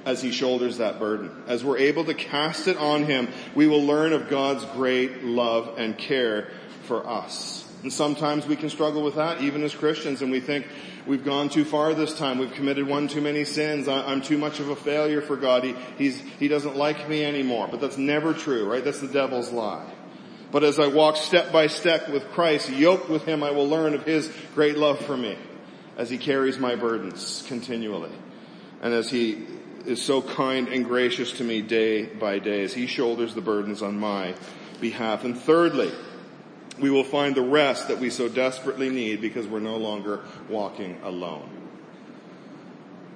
as 0.05 0.21
he 0.21 0.33
shoulders 0.33 0.79
that 0.79 0.99
burden. 0.99 1.31
As 1.47 1.63
we're 1.63 1.77
able 1.77 2.03
to 2.03 2.13
cast 2.13 2.67
it 2.67 2.75
on 2.75 3.05
him, 3.05 3.29
we 3.55 3.67
will 3.67 3.85
learn 3.85 4.11
of 4.11 4.27
God's 4.27 4.65
great 4.73 5.23
love 5.23 5.75
and 5.77 5.97
care 5.97 6.49
for 6.87 7.07
us. 7.07 7.62
And 7.83 7.91
sometimes 7.91 8.47
we 8.47 8.55
can 8.55 8.69
struggle 8.69 9.03
with 9.03 9.15
that, 9.15 9.41
even 9.41 9.61
as 9.61 9.75
Christians, 9.75 10.21
and 10.21 10.31
we 10.31 10.39
think, 10.39 10.65
we've 11.05 11.25
gone 11.25 11.49
too 11.49 11.65
far 11.65 11.93
this 11.93 12.17
time, 12.17 12.37
we've 12.37 12.53
committed 12.53 12.87
one 12.87 13.09
too 13.09 13.19
many 13.19 13.43
sins, 13.43 13.89
I'm 13.89 14.21
too 14.21 14.37
much 14.37 14.61
of 14.61 14.69
a 14.69 14.75
failure 14.75 15.21
for 15.21 15.35
God, 15.35 15.65
he, 15.65 15.75
he's, 15.97 16.19
he 16.39 16.47
doesn't 16.47 16.77
like 16.77 17.09
me 17.09 17.25
anymore. 17.25 17.67
But 17.69 17.81
that's 17.81 17.97
never 17.97 18.33
true, 18.33 18.71
right? 18.71 18.83
That's 18.83 19.01
the 19.01 19.09
devil's 19.09 19.51
lie. 19.51 19.85
But 20.53 20.63
as 20.63 20.79
I 20.79 20.87
walk 20.87 21.17
step 21.17 21.51
by 21.51 21.67
step 21.67 22.09
with 22.09 22.23
Christ, 22.29 22.69
yoked 22.69 23.09
with 23.09 23.25
Him, 23.25 23.43
I 23.43 23.51
will 23.51 23.67
learn 23.67 23.95
of 23.95 24.05
His 24.05 24.31
great 24.53 24.77
love 24.77 24.99
for 24.99 25.17
me 25.17 25.35
as 25.97 26.09
He 26.09 26.17
carries 26.17 26.59
my 26.59 26.75
burdens 26.75 27.43
continually. 27.47 28.11
And 28.81 28.93
as 28.93 29.09
He 29.09 29.45
is 29.85 30.01
so 30.01 30.21
kind 30.21 30.67
and 30.67 30.85
gracious 30.85 31.33
to 31.33 31.43
me 31.43 31.61
day 31.61 32.05
by 32.05 32.39
day, 32.39 32.63
as 32.63 32.73
He 32.73 32.85
shoulders 32.85 33.33
the 33.33 33.41
burdens 33.41 33.81
on 33.81 33.99
my 33.99 34.35
behalf. 34.79 35.23
And 35.23 35.35
thirdly, 35.35 35.91
we 36.79 36.89
will 36.89 37.03
find 37.03 37.35
the 37.35 37.41
rest 37.41 37.87
that 37.87 37.99
we 37.99 38.09
so 38.09 38.27
desperately 38.27 38.89
need 38.89 39.21
because 39.21 39.47
we're 39.47 39.59
no 39.59 39.77
longer 39.77 40.21
walking 40.49 40.99
alone. 41.03 41.49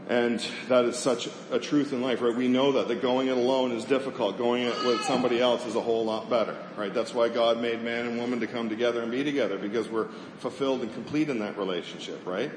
And 0.10 0.40
that 0.70 0.86
is 0.86 0.96
such 0.96 1.28
a 1.52 1.60
truth 1.60 1.92
in 1.92 2.02
life, 2.02 2.22
right? 2.22 2.34
We 2.34 2.48
know 2.48 2.72
that, 2.74 2.88
that 2.88 3.02
going 3.02 3.28
it 3.28 3.36
alone 3.36 3.74
is 3.74 3.84
difficult. 3.84 4.38
Going 4.38 4.64
it 4.64 4.86
with 4.86 5.02
somebody 5.02 5.42
else 5.42 5.66
is 5.66 5.76
a 5.76 5.82
whole 5.82 6.06
lot 6.06 6.30
better, 6.30 6.56
right? 6.78 6.94
That's 6.94 7.14
why 7.14 7.28
God 7.28 7.62
made 7.62 7.84
man 7.84 8.06
and 8.06 8.18
woman 8.18 8.40
to 8.40 8.48
come 8.48 8.70
together 8.70 9.02
and 9.02 9.12
be 9.12 9.26
together 9.26 9.58
because 9.58 9.90
we're 9.90 10.08
fulfilled 10.40 10.82
and 10.82 10.94
complete 10.94 11.30
in 11.30 11.40
that 11.40 11.58
relationship, 11.58 12.26
right? 12.26 12.52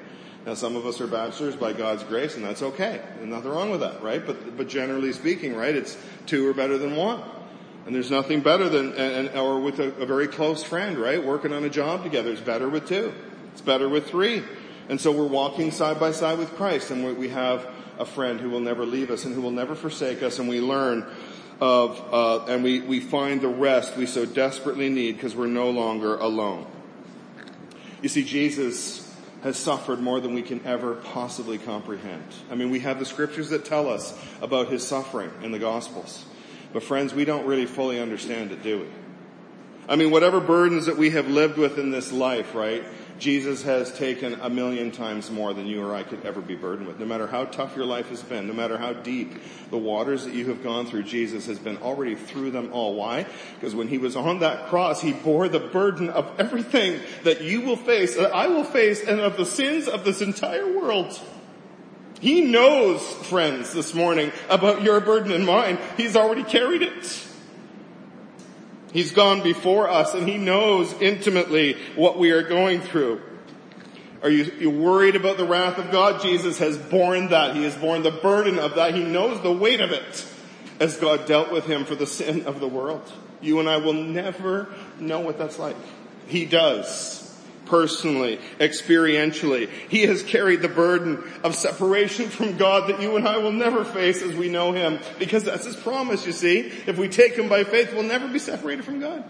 Now 0.46 0.54
some 0.54 0.76
of 0.76 0.86
us 0.86 1.00
are 1.00 1.08
bachelors 1.08 1.56
by 1.56 1.72
God's 1.72 2.04
grace 2.04 2.36
and 2.36 2.44
that's 2.44 2.62
okay. 2.62 3.00
There's 3.16 3.28
nothing 3.28 3.50
wrong 3.50 3.70
with 3.70 3.80
that, 3.80 4.00
right? 4.00 4.24
But, 4.24 4.56
but 4.56 4.68
generally 4.68 5.12
speaking, 5.12 5.56
right, 5.56 5.74
it's 5.74 5.98
two 6.26 6.48
are 6.48 6.54
better 6.54 6.78
than 6.78 6.94
one. 6.94 7.20
And 7.87 7.95
there's 7.95 8.11
nothing 8.11 8.40
better 8.40 8.69
than, 8.69 8.93
and, 8.95 9.31
or 9.37 9.61
with 9.61 9.81
a, 9.81 9.93
a 9.95 10.07
very 10.07 10.29
close 10.29 10.62
friend, 10.62 10.99
right? 10.99 11.25
Working 11.25 11.53
on 11.53 11.64
a 11.64 11.71
job 11.71 12.03
together. 12.03 12.31
It's 12.31 12.40
better 12.40 12.69
with 12.69 12.87
two. 12.87 13.12
It's 13.53 13.62
better 13.62 13.88
with 13.88 14.09
three. 14.09 14.43
And 14.88 15.01
so 15.01 15.12
we're 15.12 15.27
walking 15.27 15.71
side 15.71 16.01
by 16.01 16.12
side 16.12 16.38
with 16.38 16.55
Christ 16.57 16.90
and 16.90 17.16
we 17.16 17.29
have 17.29 17.66
a 17.99 18.05
friend 18.05 18.40
who 18.40 18.51
will 18.51 18.61
never 18.61 18.85
leave 18.85 19.11
us 19.11 19.25
and 19.25 19.35
who 19.35 19.40
will 19.40 19.51
never 19.51 19.75
forsake 19.75 20.23
us 20.23 20.38
and 20.38 20.49
we 20.49 20.61
learn 20.61 21.07
of, 21.61 22.03
uh, 22.12 22.47
and 22.47 22.64
we, 22.64 22.81
we 22.81 23.01
find 23.01 23.40
the 23.40 23.49
rest 23.49 23.97
we 23.97 24.07
so 24.07 24.25
desperately 24.25 24.88
need 24.88 25.12
because 25.16 25.37
we're 25.37 25.47
no 25.47 25.71
longer 25.71 26.16
alone. 26.16 26.66
You 28.03 28.09
see, 28.09 28.25
Jesus 28.25 29.07
has 29.43 29.59
suffered 29.59 30.01
more 30.01 30.21
than 30.21 30.35
we 30.35 30.43
can 30.43 30.64
ever 30.66 30.95
possibly 30.95 31.59
comprehend. 31.59 32.25
I 32.51 32.55
mean, 32.55 32.71
we 32.71 32.81
have 32.81 32.99
the 32.99 33.05
scriptures 33.05 33.51
that 33.51 33.64
tell 33.64 33.88
us 33.88 34.19
about 34.40 34.69
his 34.69 34.87
suffering 34.87 35.31
in 35.43 35.53
the 35.53 35.59
gospels. 35.59 36.25
But 36.72 36.83
friends, 36.83 37.12
we 37.12 37.24
don't 37.24 37.46
really 37.46 37.66
fully 37.66 38.00
understand 38.00 38.52
it, 38.52 38.62
do 38.62 38.80
we? 38.80 38.87
I 39.88 39.96
mean, 39.96 40.11
whatever 40.11 40.40
burdens 40.40 40.87
that 40.87 40.96
we 40.96 41.11
have 41.11 41.28
lived 41.28 41.59
with 41.59 41.76
in 41.78 41.90
this 41.90 42.12
life, 42.12 42.54
right? 42.54 42.85
Jesus 43.18 43.62
has 43.64 43.92
taken 43.92 44.35
a 44.40 44.48
million 44.48 44.92
times 44.92 45.30
more 45.30 45.52
than 45.52 45.66
you 45.66 45.85
or 45.85 45.94
I 45.94 46.04
could 46.04 46.24
ever 46.24 46.40
be 46.40 46.54
burdened 46.54 46.88
with. 46.88 46.98
No 46.98 47.04
matter 47.04 47.26
how 47.26 47.44
tough 47.44 47.76
your 47.76 47.85
life 47.85 48.09
has 48.09 48.22
been, 48.22 48.46
no 48.46 48.54
matter 48.54 48.78
how 48.78 48.94
deep 48.94 49.35
the 49.70 49.76
waters 49.76 50.24
that 50.24 50.33
you 50.33 50.46
have 50.46 50.62
gone 50.62 50.87
through, 50.87 51.02
Jesus 51.02 51.46
has 51.46 51.59
been 51.59 51.76
already 51.78 52.14
through 52.14 52.52
them 52.52 52.72
all. 52.72 52.94
Why? 52.94 53.26
Because 53.56 53.74
when 53.74 53.88
he 53.88 53.98
was 53.98 54.16
on 54.16 54.38
that 54.38 54.68
cross, 54.68 55.02
he 55.02 55.12
bore 55.12 55.48
the 55.48 55.61
burden 55.61 56.09
of 56.09 56.33
everything 56.38 57.00
that 57.24 57.42
you 57.42 57.61
will 57.61 57.76
face, 57.76 58.16
that 58.16 58.33
I 58.33 58.46
will 58.46 58.64
face, 58.64 59.02
and 59.02 59.20
of 59.20 59.37
the 59.37 59.44
sins 59.44 59.87
of 59.87 60.04
this 60.04 60.22
entire 60.22 60.72
world. 60.78 61.20
He 62.20 62.42
knows, 62.42 63.02
friends, 63.02 63.72
this 63.72 63.94
morning 63.94 64.30
about 64.50 64.83
your 64.83 65.00
burden 65.00 65.33
and 65.33 65.46
mine. 65.46 65.78
He's 65.96 66.16
already 66.16 66.44
carried 66.44 66.83
it. 66.83 67.26
He's 68.92 69.12
gone 69.12 69.42
before 69.42 69.88
us 69.88 70.14
and 70.14 70.28
he 70.28 70.37
knows 70.37 70.92
intimately 71.00 71.76
what 71.96 72.18
we 72.18 72.33
are 72.33 72.42
going 72.42 72.83
through. 72.83 73.22
Are 74.22 74.28
you, 74.28 74.52
you 74.59 74.70
worried 74.70 75.16
about 75.16 75.38
the 75.38 75.46
wrath 75.46 75.78
of 75.78 75.90
God? 75.90 76.20
Jesus 76.20 76.59
has 76.59 76.76
borne 76.76 77.28
that. 77.28 77.56
He 77.56 77.64
has 77.64 77.74
borne 77.74 78.02
the 78.02 78.11
burden 78.11 78.59
of 78.59 78.74
that. 78.74 78.94
He 78.94 79.02
knows 79.02 79.42
the 79.42 79.52
weight 79.52 79.80
of 79.80 79.92
it 79.92 80.26
as 80.78 80.98
God 80.98 81.24
dealt 81.24 81.50
with 81.50 81.64
him 81.64 81.87
for 81.87 81.94
the 81.94 82.06
sin 82.06 82.44
of 82.44 82.61
the 82.61 82.68
world. 82.68 83.11
You 83.40 83.61
and 83.61 83.68
I 83.68 83.78
will 83.78 83.94
never 83.94 84.68
know 84.98 85.20
what 85.20 85.38
that's 85.38 85.59
like. 85.59 85.76
He 86.26 86.44
does 86.44 87.30
personally, 87.70 88.38
experientially. 88.59 89.70
He 89.88 90.02
has 90.02 90.22
carried 90.22 90.61
the 90.61 90.68
burden 90.68 91.24
of 91.42 91.54
separation 91.54 92.28
from 92.28 92.59
God 92.59 92.90
that 92.90 93.00
you 93.00 93.16
and 93.16 93.26
I 93.26 93.38
will 93.38 93.52
never 93.52 93.85
face 93.85 94.20
as 94.20 94.35
we 94.35 94.50
know 94.50 94.72
Him. 94.72 94.98
Because 95.18 95.44
that's 95.44 95.64
His 95.64 95.76
promise, 95.76 96.26
you 96.26 96.33
see. 96.33 96.59
If 96.87 96.98
we 96.98 97.09
take 97.09 97.37
Him 97.37 97.48
by 97.48 97.64
faith, 97.64 97.94
we'll 97.94 98.02
never 98.02 98.28
be 98.28 98.40
separated 98.40 98.85
from 98.85 99.00
God. 99.00 99.24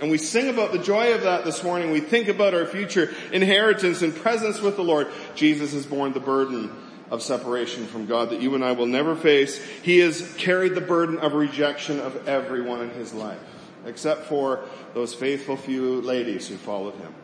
And 0.00 0.10
we 0.10 0.18
sing 0.18 0.48
about 0.48 0.72
the 0.72 0.78
joy 0.78 1.14
of 1.14 1.22
that 1.22 1.44
this 1.44 1.62
morning. 1.62 1.92
We 1.92 2.00
think 2.00 2.26
about 2.26 2.54
our 2.54 2.66
future 2.66 3.14
inheritance 3.32 4.02
and 4.02 4.12
presence 4.14 4.60
with 4.60 4.74
the 4.74 4.82
Lord. 4.82 5.06
Jesus 5.36 5.72
has 5.72 5.86
borne 5.86 6.12
the 6.12 6.20
burden 6.20 6.72
of 7.10 7.22
separation 7.22 7.86
from 7.86 8.06
God 8.06 8.30
that 8.30 8.40
you 8.40 8.54
and 8.56 8.64
I 8.64 8.72
will 8.72 8.86
never 8.86 9.14
face. 9.14 9.62
He 9.82 9.98
has 9.98 10.34
carried 10.34 10.74
the 10.74 10.80
burden 10.80 11.18
of 11.18 11.34
rejection 11.34 12.00
of 12.00 12.26
everyone 12.26 12.80
in 12.80 12.90
His 12.90 13.14
life. 13.14 13.38
except 13.84 14.24
for 14.24 14.64
those 14.94 15.14
faithful 15.14 15.56
few 15.56 16.00
ladies 16.00 16.48
who 16.48 16.56
followed 16.56 16.94
him. 16.94 17.14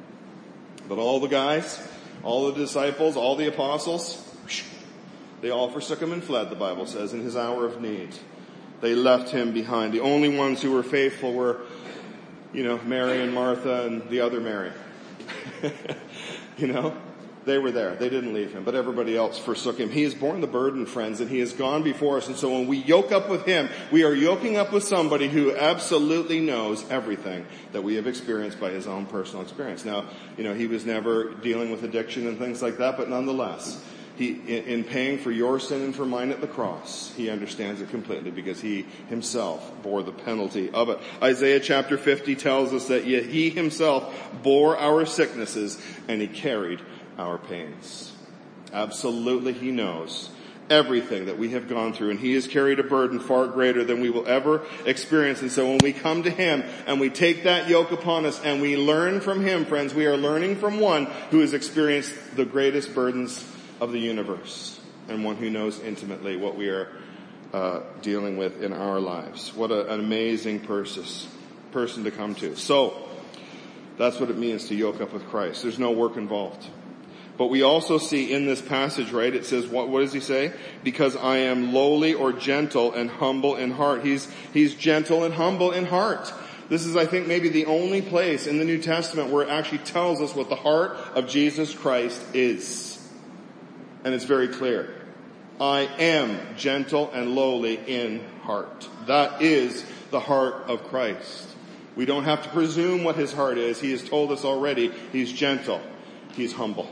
But 0.88 0.98
all 0.98 1.20
the 1.20 1.28
guys, 1.28 1.86
all 2.22 2.50
the 2.50 2.58
disciples, 2.58 3.16
all 3.16 3.36
the 3.36 3.48
apostles, 3.48 4.24
they 5.40 5.50
all 5.50 5.70
forsook 5.70 6.00
him 6.00 6.12
and 6.12 6.22
fled, 6.22 6.50
the 6.50 6.56
Bible 6.56 6.86
says, 6.86 7.12
in 7.12 7.22
his 7.22 7.36
hour 7.36 7.66
of 7.66 7.80
need. 7.80 8.10
They 8.80 8.94
left 8.94 9.30
him 9.30 9.52
behind. 9.52 9.92
The 9.92 10.00
only 10.00 10.36
ones 10.36 10.62
who 10.62 10.72
were 10.72 10.82
faithful 10.82 11.32
were, 11.32 11.60
you 12.52 12.64
know, 12.64 12.78
Mary 12.78 13.22
and 13.22 13.34
Martha 13.34 13.86
and 13.86 14.08
the 14.08 14.20
other 14.20 14.40
Mary. 14.40 14.72
you 16.58 16.68
know? 16.68 16.96
They 17.48 17.56
were 17.56 17.70
there. 17.70 17.94
They 17.94 18.10
didn't 18.10 18.34
leave 18.34 18.52
him, 18.52 18.62
but 18.62 18.74
everybody 18.74 19.16
else 19.16 19.38
forsook 19.38 19.78
him. 19.78 19.88
He 19.88 20.02
has 20.02 20.14
borne 20.14 20.42
the 20.42 20.46
burden, 20.46 20.84
friends, 20.84 21.22
and 21.22 21.30
he 21.30 21.38
has 21.38 21.54
gone 21.54 21.82
before 21.82 22.18
us. 22.18 22.28
And 22.28 22.36
so 22.36 22.52
when 22.52 22.66
we 22.66 22.76
yoke 22.76 23.10
up 23.10 23.30
with 23.30 23.46
him, 23.46 23.70
we 23.90 24.04
are 24.04 24.12
yoking 24.12 24.58
up 24.58 24.70
with 24.70 24.84
somebody 24.84 25.28
who 25.28 25.56
absolutely 25.56 26.40
knows 26.40 26.84
everything 26.90 27.46
that 27.72 27.82
we 27.82 27.94
have 27.94 28.06
experienced 28.06 28.60
by 28.60 28.68
his 28.68 28.86
own 28.86 29.06
personal 29.06 29.42
experience. 29.42 29.86
Now, 29.86 30.10
you 30.36 30.44
know, 30.44 30.52
he 30.52 30.66
was 30.66 30.84
never 30.84 31.32
dealing 31.36 31.70
with 31.70 31.84
addiction 31.84 32.26
and 32.26 32.38
things 32.38 32.60
like 32.60 32.76
that, 32.76 32.98
but 32.98 33.08
nonetheless, 33.08 33.82
he, 34.18 34.32
in 34.32 34.84
paying 34.84 35.18
for 35.18 35.30
your 35.30 35.60
sin 35.60 35.80
and 35.80 35.94
for 35.94 36.04
mine 36.04 36.32
at 36.32 36.40
the 36.40 36.48
cross, 36.48 37.14
he 37.16 37.30
understands 37.30 37.80
it 37.80 37.88
completely 37.88 38.32
because 38.32 38.60
he 38.60 38.82
himself 39.08 39.72
bore 39.82 40.02
the 40.02 40.12
penalty 40.12 40.70
of 40.70 40.88
it. 40.88 40.98
Isaiah 41.22 41.60
chapter 41.60 41.96
50 41.96 42.34
tells 42.34 42.72
us 42.72 42.88
that 42.88 43.04
he 43.04 43.48
himself 43.48 44.12
bore 44.42 44.76
our 44.76 45.06
sicknesses 45.06 45.80
and 46.08 46.20
he 46.20 46.26
carried 46.26 46.80
our 47.18 47.38
pains. 47.38 48.12
Absolutely 48.72 49.52
he 49.52 49.70
knows 49.70 50.30
everything 50.70 51.26
that 51.26 51.38
we 51.38 51.50
have 51.50 51.68
gone 51.68 51.92
through 51.92 52.10
and 52.10 52.20
he 52.20 52.34
has 52.34 52.46
carried 52.46 52.78
a 52.78 52.82
burden 52.82 53.18
far 53.18 53.46
greater 53.46 53.84
than 53.84 54.00
we 54.00 54.10
will 54.10 54.26
ever 54.28 54.62
experience. 54.84 55.40
And 55.40 55.50
so 55.50 55.68
when 55.68 55.78
we 55.82 55.92
come 55.92 56.22
to 56.24 56.30
him 56.30 56.62
and 56.86 57.00
we 57.00 57.10
take 57.10 57.44
that 57.44 57.68
yoke 57.68 57.90
upon 57.90 58.26
us 58.26 58.40
and 58.42 58.60
we 58.60 58.76
learn 58.76 59.20
from 59.20 59.42
him, 59.42 59.64
friends, 59.64 59.94
we 59.94 60.06
are 60.06 60.16
learning 60.16 60.56
from 60.56 60.80
one 60.80 61.06
who 61.30 61.40
has 61.40 61.54
experienced 61.54 62.14
the 62.36 62.44
greatest 62.44 62.94
burdens 62.94 63.44
of 63.80 63.92
the 63.92 63.98
universe 63.98 64.80
and 65.08 65.24
one 65.24 65.36
who 65.36 65.48
knows 65.48 65.80
intimately 65.80 66.36
what 66.36 66.56
we 66.56 66.68
are 66.68 66.88
uh, 67.52 67.80
dealing 68.02 68.36
with 68.36 68.62
in 68.62 68.74
our 68.74 69.00
lives. 69.00 69.54
What 69.54 69.70
a, 69.70 69.90
an 69.92 70.00
amazing 70.00 70.60
person, 70.60 71.04
person 71.72 72.04
to 72.04 72.10
come 72.10 72.34
to. 72.36 72.56
So, 72.56 73.08
that's 73.96 74.20
what 74.20 74.30
it 74.30 74.38
means 74.38 74.68
to 74.68 74.76
yoke 74.76 75.00
up 75.00 75.12
with 75.12 75.26
Christ. 75.26 75.62
There's 75.62 75.78
no 75.78 75.90
work 75.90 76.16
involved. 76.16 76.64
But 77.38 77.46
we 77.46 77.62
also 77.62 77.98
see 77.98 78.32
in 78.32 78.46
this 78.46 78.60
passage, 78.60 79.12
right, 79.12 79.32
it 79.32 79.46
says, 79.46 79.66
what, 79.68 79.88
what 79.88 80.00
does 80.00 80.12
he 80.12 80.18
say? 80.18 80.52
Because 80.82 81.14
I 81.14 81.36
am 81.38 81.72
lowly 81.72 82.12
or 82.12 82.32
gentle 82.32 82.92
and 82.92 83.08
humble 83.08 83.54
in 83.54 83.70
heart. 83.70 84.04
He's, 84.04 84.28
he's 84.52 84.74
gentle 84.74 85.22
and 85.22 85.32
humble 85.32 85.70
in 85.70 85.86
heart. 85.86 86.32
This 86.68 86.84
is, 86.84 86.96
I 86.96 87.06
think, 87.06 87.28
maybe 87.28 87.48
the 87.48 87.66
only 87.66 88.02
place 88.02 88.48
in 88.48 88.58
the 88.58 88.64
New 88.64 88.82
Testament 88.82 89.30
where 89.30 89.44
it 89.44 89.50
actually 89.50 89.78
tells 89.78 90.20
us 90.20 90.34
what 90.34 90.48
the 90.48 90.56
heart 90.56 90.96
of 91.14 91.28
Jesus 91.28 91.72
Christ 91.72 92.20
is. 92.34 93.08
And 94.04 94.12
it's 94.12 94.24
very 94.24 94.48
clear. 94.48 94.92
I 95.60 95.82
am 95.98 96.38
gentle 96.56 97.10
and 97.12 97.36
lowly 97.36 97.76
in 97.86 98.22
heart. 98.42 98.88
That 99.06 99.42
is 99.42 99.84
the 100.10 100.20
heart 100.20 100.64
of 100.68 100.84
Christ. 100.88 101.48
We 101.94 102.04
don't 102.04 102.24
have 102.24 102.42
to 102.42 102.48
presume 102.50 103.04
what 103.04 103.16
his 103.16 103.32
heart 103.32 103.58
is. 103.58 103.80
He 103.80 103.92
has 103.92 104.06
told 104.06 104.32
us 104.32 104.44
already. 104.44 104.92
He's 105.12 105.32
gentle. 105.32 105.80
He's 106.32 106.52
humble. 106.52 106.88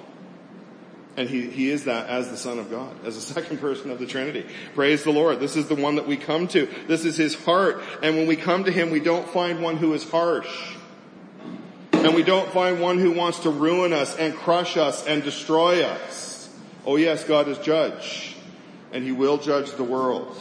And 1.16 1.30
he, 1.30 1.48
he 1.48 1.70
is 1.70 1.84
that 1.84 2.08
as 2.08 2.28
the 2.30 2.36
Son 2.36 2.58
of 2.58 2.70
God, 2.70 2.94
as 3.04 3.14
the 3.14 3.34
second 3.34 3.58
person 3.58 3.90
of 3.90 3.98
the 3.98 4.06
Trinity. 4.06 4.46
Praise 4.74 5.02
the 5.04 5.12
Lord. 5.12 5.40
This 5.40 5.56
is 5.56 5.68
the 5.68 5.74
one 5.74 5.96
that 5.96 6.06
we 6.06 6.16
come 6.16 6.46
to. 6.48 6.68
This 6.86 7.04
is 7.04 7.16
his 7.16 7.34
heart. 7.34 7.82
And 8.02 8.16
when 8.16 8.26
we 8.26 8.36
come 8.36 8.64
to 8.64 8.72
him, 8.72 8.90
we 8.90 9.00
don't 9.00 9.28
find 9.28 9.62
one 9.62 9.76
who 9.76 9.94
is 9.94 10.08
harsh. 10.08 10.74
And 11.92 12.14
we 12.14 12.22
don't 12.22 12.50
find 12.52 12.80
one 12.80 12.98
who 12.98 13.12
wants 13.12 13.40
to 13.40 13.50
ruin 13.50 13.92
us 13.92 14.14
and 14.16 14.34
crush 14.34 14.76
us 14.76 15.06
and 15.06 15.22
destroy 15.22 15.82
us. 15.82 16.48
Oh 16.84 16.96
yes, 16.96 17.24
God 17.24 17.48
is 17.48 17.58
judge. 17.58 18.36
And 18.92 19.02
he 19.02 19.12
will 19.12 19.38
judge 19.38 19.72
the 19.72 19.84
world. 19.84 20.36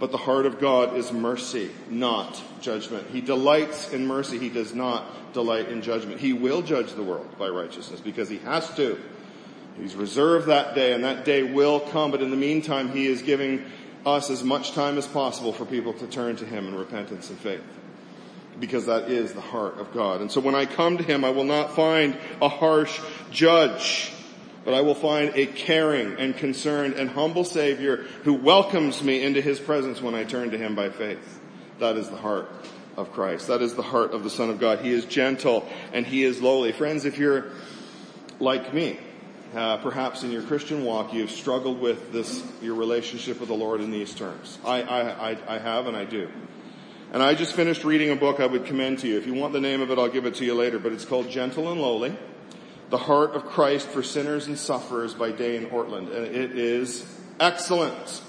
But 0.00 0.10
the 0.10 0.18
heart 0.18 0.46
of 0.46 0.60
God 0.60 0.96
is 0.96 1.12
mercy, 1.12 1.70
not 1.90 2.40
judgment. 2.60 3.08
He 3.10 3.20
delights 3.20 3.92
in 3.92 4.06
mercy. 4.06 4.38
He 4.38 4.48
does 4.48 4.74
not 4.74 5.32
delight 5.32 5.68
in 5.68 5.82
judgment. 5.82 6.20
He 6.20 6.32
will 6.32 6.62
judge 6.62 6.92
the 6.92 7.02
world 7.02 7.36
by 7.38 7.48
righteousness 7.48 8.00
because 8.00 8.28
he 8.28 8.38
has 8.38 8.72
to. 8.76 8.98
He's 9.80 9.94
reserved 9.94 10.48
that 10.48 10.74
day 10.74 10.92
and 10.92 11.04
that 11.04 11.24
day 11.24 11.42
will 11.42 11.80
come, 11.80 12.10
but 12.10 12.22
in 12.22 12.30
the 12.30 12.36
meantime, 12.36 12.90
He 12.90 13.06
is 13.06 13.22
giving 13.22 13.64
us 14.04 14.30
as 14.30 14.42
much 14.42 14.72
time 14.72 14.98
as 14.98 15.06
possible 15.06 15.52
for 15.52 15.64
people 15.64 15.92
to 15.94 16.06
turn 16.06 16.36
to 16.36 16.46
Him 16.46 16.66
in 16.66 16.74
repentance 16.74 17.30
and 17.30 17.38
faith. 17.38 17.62
Because 18.58 18.86
that 18.86 19.10
is 19.10 19.32
the 19.32 19.40
heart 19.40 19.78
of 19.78 19.92
God. 19.94 20.20
And 20.20 20.32
so 20.32 20.40
when 20.40 20.54
I 20.54 20.66
come 20.66 20.98
to 20.98 21.04
Him, 21.04 21.24
I 21.24 21.30
will 21.30 21.44
not 21.44 21.76
find 21.76 22.16
a 22.42 22.48
harsh 22.48 23.00
judge, 23.30 24.12
but 24.64 24.74
I 24.74 24.80
will 24.80 24.96
find 24.96 25.32
a 25.34 25.46
caring 25.46 26.14
and 26.14 26.36
concerned 26.36 26.94
and 26.94 27.08
humble 27.08 27.44
Savior 27.44 27.98
who 28.24 28.34
welcomes 28.34 29.02
me 29.02 29.22
into 29.22 29.40
His 29.40 29.60
presence 29.60 30.02
when 30.02 30.14
I 30.14 30.24
turn 30.24 30.50
to 30.50 30.58
Him 30.58 30.74
by 30.74 30.90
faith. 30.90 31.40
That 31.78 31.96
is 31.96 32.08
the 32.08 32.16
heart 32.16 32.50
of 32.96 33.12
Christ. 33.12 33.46
That 33.46 33.62
is 33.62 33.74
the 33.74 33.82
heart 33.82 34.10
of 34.10 34.24
the 34.24 34.30
Son 34.30 34.50
of 34.50 34.58
God. 34.58 34.80
He 34.80 34.90
is 34.90 35.04
gentle 35.04 35.64
and 35.92 36.04
He 36.04 36.24
is 36.24 36.42
lowly. 36.42 36.72
Friends, 36.72 37.04
if 37.04 37.16
you're 37.16 37.46
like 38.40 38.74
me, 38.74 38.98
uh, 39.54 39.78
perhaps 39.78 40.22
in 40.22 40.30
your 40.30 40.42
Christian 40.42 40.84
walk 40.84 41.14
you've 41.14 41.30
struggled 41.30 41.80
with 41.80 42.12
this, 42.12 42.42
your 42.60 42.74
relationship 42.74 43.40
with 43.40 43.48
the 43.48 43.54
Lord 43.54 43.80
in 43.80 43.90
these 43.90 44.14
terms. 44.14 44.58
I, 44.64 44.82
I, 44.82 45.30
I, 45.30 45.56
I 45.56 45.58
have 45.58 45.86
and 45.86 45.96
I 45.96 46.04
do. 46.04 46.30
And 47.12 47.22
I 47.22 47.34
just 47.34 47.54
finished 47.54 47.84
reading 47.84 48.10
a 48.10 48.16
book 48.16 48.40
I 48.40 48.46
would 48.46 48.66
commend 48.66 48.98
to 49.00 49.08
you. 49.08 49.16
If 49.16 49.26
you 49.26 49.32
want 49.32 49.54
the 49.54 49.60
name 49.60 49.80
of 49.80 49.90
it, 49.90 49.98
I'll 49.98 50.10
give 50.10 50.26
it 50.26 50.34
to 50.36 50.44
you 50.44 50.54
later, 50.54 50.78
but 50.78 50.92
it's 50.92 51.06
called 51.06 51.30
Gentle 51.30 51.72
and 51.72 51.80
Lowly. 51.80 52.14
The 52.90 52.98
Heart 52.98 53.34
of 53.34 53.46
Christ 53.46 53.88
for 53.88 54.02
Sinners 54.02 54.46
and 54.46 54.58
Sufferers 54.58 55.14
by 55.14 55.32
Dane 55.32 55.66
Ortlund. 55.66 56.14
And 56.14 56.26
it 56.26 56.58
is 56.58 57.06
excellent. 57.40 58.22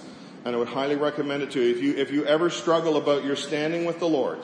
And 0.46 0.56
I 0.56 0.60
would 0.60 0.70
highly 0.70 0.96
recommend 0.96 1.44
it 1.44 1.52
to 1.52 1.62
you. 1.62 1.76
If 1.76 1.84
you, 1.84 1.98
if 1.98 2.12
you 2.12 2.26
ever 2.26 2.50
struggle 2.50 2.96
about 2.96 3.26
your 3.26 3.36
standing 3.36 3.84
with 3.84 4.00
the 4.00 4.08
Lord 4.08 4.40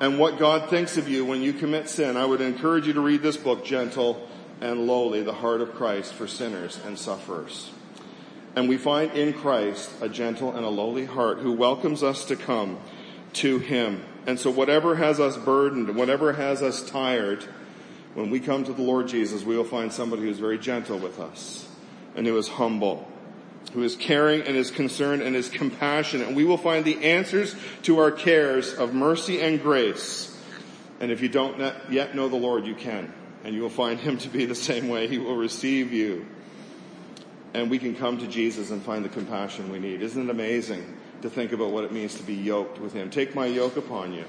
and 0.00 0.18
what 0.18 0.38
God 0.38 0.68
thinks 0.68 0.96
of 0.96 1.08
you 1.08 1.24
when 1.24 1.40
you 1.40 1.52
commit 1.52 1.88
sin, 1.88 2.16
I 2.16 2.24
would 2.24 2.40
encourage 2.40 2.88
you 2.88 2.92
to 2.94 3.00
read 3.00 3.22
this 3.22 3.36
book, 3.36 3.64
Gentle 3.64 4.28
and 4.60 4.86
lowly 4.86 5.22
the 5.22 5.32
heart 5.32 5.60
of 5.60 5.74
Christ 5.74 6.12
for 6.14 6.26
sinners 6.26 6.80
and 6.84 6.98
sufferers. 6.98 7.70
And 8.56 8.68
we 8.68 8.76
find 8.76 9.12
in 9.12 9.32
Christ 9.32 9.90
a 10.00 10.08
gentle 10.08 10.54
and 10.54 10.64
a 10.64 10.68
lowly 10.68 11.04
heart 11.04 11.38
who 11.38 11.52
welcomes 11.52 12.02
us 12.02 12.24
to 12.26 12.36
come 12.36 12.78
to 13.34 13.58
Him. 13.58 14.02
And 14.26 14.38
so 14.38 14.50
whatever 14.50 14.96
has 14.96 15.20
us 15.20 15.36
burdened, 15.36 15.94
whatever 15.94 16.32
has 16.32 16.62
us 16.62 16.82
tired, 16.82 17.44
when 18.14 18.30
we 18.30 18.40
come 18.40 18.64
to 18.64 18.72
the 18.72 18.82
Lord 18.82 19.06
Jesus, 19.06 19.44
we 19.44 19.56
will 19.56 19.64
find 19.64 19.92
somebody 19.92 20.22
who 20.22 20.30
is 20.30 20.40
very 20.40 20.58
gentle 20.58 20.98
with 20.98 21.20
us 21.20 21.68
and 22.16 22.26
who 22.26 22.36
is 22.36 22.48
humble, 22.48 23.06
who 23.74 23.82
is 23.84 23.94
caring 23.94 24.42
and 24.42 24.56
is 24.56 24.70
concerned 24.70 25.22
and 25.22 25.36
is 25.36 25.48
compassionate. 25.48 26.26
And 26.26 26.36
we 26.36 26.44
will 26.44 26.58
find 26.58 26.84
the 26.84 27.04
answers 27.04 27.54
to 27.82 27.98
our 27.98 28.10
cares 28.10 28.74
of 28.74 28.92
mercy 28.92 29.40
and 29.40 29.62
grace. 29.62 30.36
And 31.00 31.12
if 31.12 31.20
you 31.20 31.28
don't 31.28 31.60
yet 31.90 32.16
know 32.16 32.28
the 32.28 32.36
Lord, 32.36 32.66
you 32.66 32.74
can 32.74 33.12
and 33.44 33.54
you 33.54 33.62
will 33.62 33.70
find 33.70 33.98
him 33.98 34.18
to 34.18 34.28
be 34.28 34.44
the 34.44 34.54
same 34.54 34.88
way. 34.88 35.08
He 35.08 35.18
will 35.18 35.36
receive 35.36 35.92
you. 35.92 36.26
And 37.54 37.70
we 37.70 37.78
can 37.78 37.94
come 37.94 38.18
to 38.18 38.26
Jesus 38.26 38.70
and 38.70 38.82
find 38.82 39.04
the 39.04 39.08
compassion 39.08 39.70
we 39.70 39.78
need. 39.78 40.02
Isn't 40.02 40.28
it 40.28 40.30
amazing 40.30 40.96
to 41.22 41.30
think 41.30 41.52
about 41.52 41.70
what 41.70 41.84
it 41.84 41.92
means 41.92 42.14
to 42.16 42.22
be 42.22 42.34
yoked 42.34 42.78
with 42.78 42.92
him? 42.92 43.10
Take 43.10 43.34
my 43.34 43.46
yoke 43.46 43.76
upon 43.76 44.12
you 44.12 44.24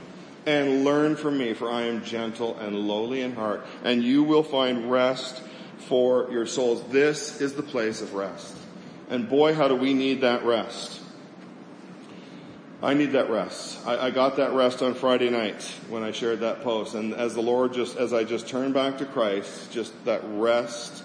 and 0.45 0.85
learn 0.85 1.15
from 1.15 1.37
me, 1.37 1.53
for 1.53 1.69
I 1.69 1.83
am 1.83 2.03
gentle 2.03 2.57
and 2.57 2.87
lowly 2.87 3.21
in 3.21 3.35
heart, 3.35 3.65
and 3.83 4.03
you 4.03 4.23
will 4.23 4.43
find 4.43 4.89
rest 4.89 5.41
for 5.79 6.29
your 6.31 6.45
souls. 6.45 6.83
This 6.89 7.41
is 7.41 7.53
the 7.53 7.63
place 7.63 8.01
of 8.01 8.13
rest. 8.13 8.55
And 9.09 9.27
boy, 9.27 9.53
how 9.53 9.67
do 9.67 9.75
we 9.75 9.93
need 9.93 10.21
that 10.21 10.45
rest. 10.45 10.98
I 12.81 12.93
need 12.93 13.11
that 13.11 13.29
rest. 13.29 13.85
I, 13.85 14.07
I, 14.07 14.11
got 14.11 14.37
that 14.37 14.53
rest 14.53 14.81
on 14.81 14.93
Friday 14.93 15.29
night 15.29 15.61
when 15.89 16.01
I 16.01 16.11
shared 16.11 16.39
that 16.41 16.61
post. 16.63 16.95
And 16.95 17.13
as 17.13 17.35
the 17.35 17.41
Lord 17.41 17.73
just, 17.73 17.97
as 17.97 18.13
I 18.13 18.23
just 18.23 18.47
turned 18.47 18.73
back 18.73 18.99
to 18.99 19.05
Christ, 19.05 19.71
just 19.71 19.93
that 20.05 20.21
rest 20.23 21.03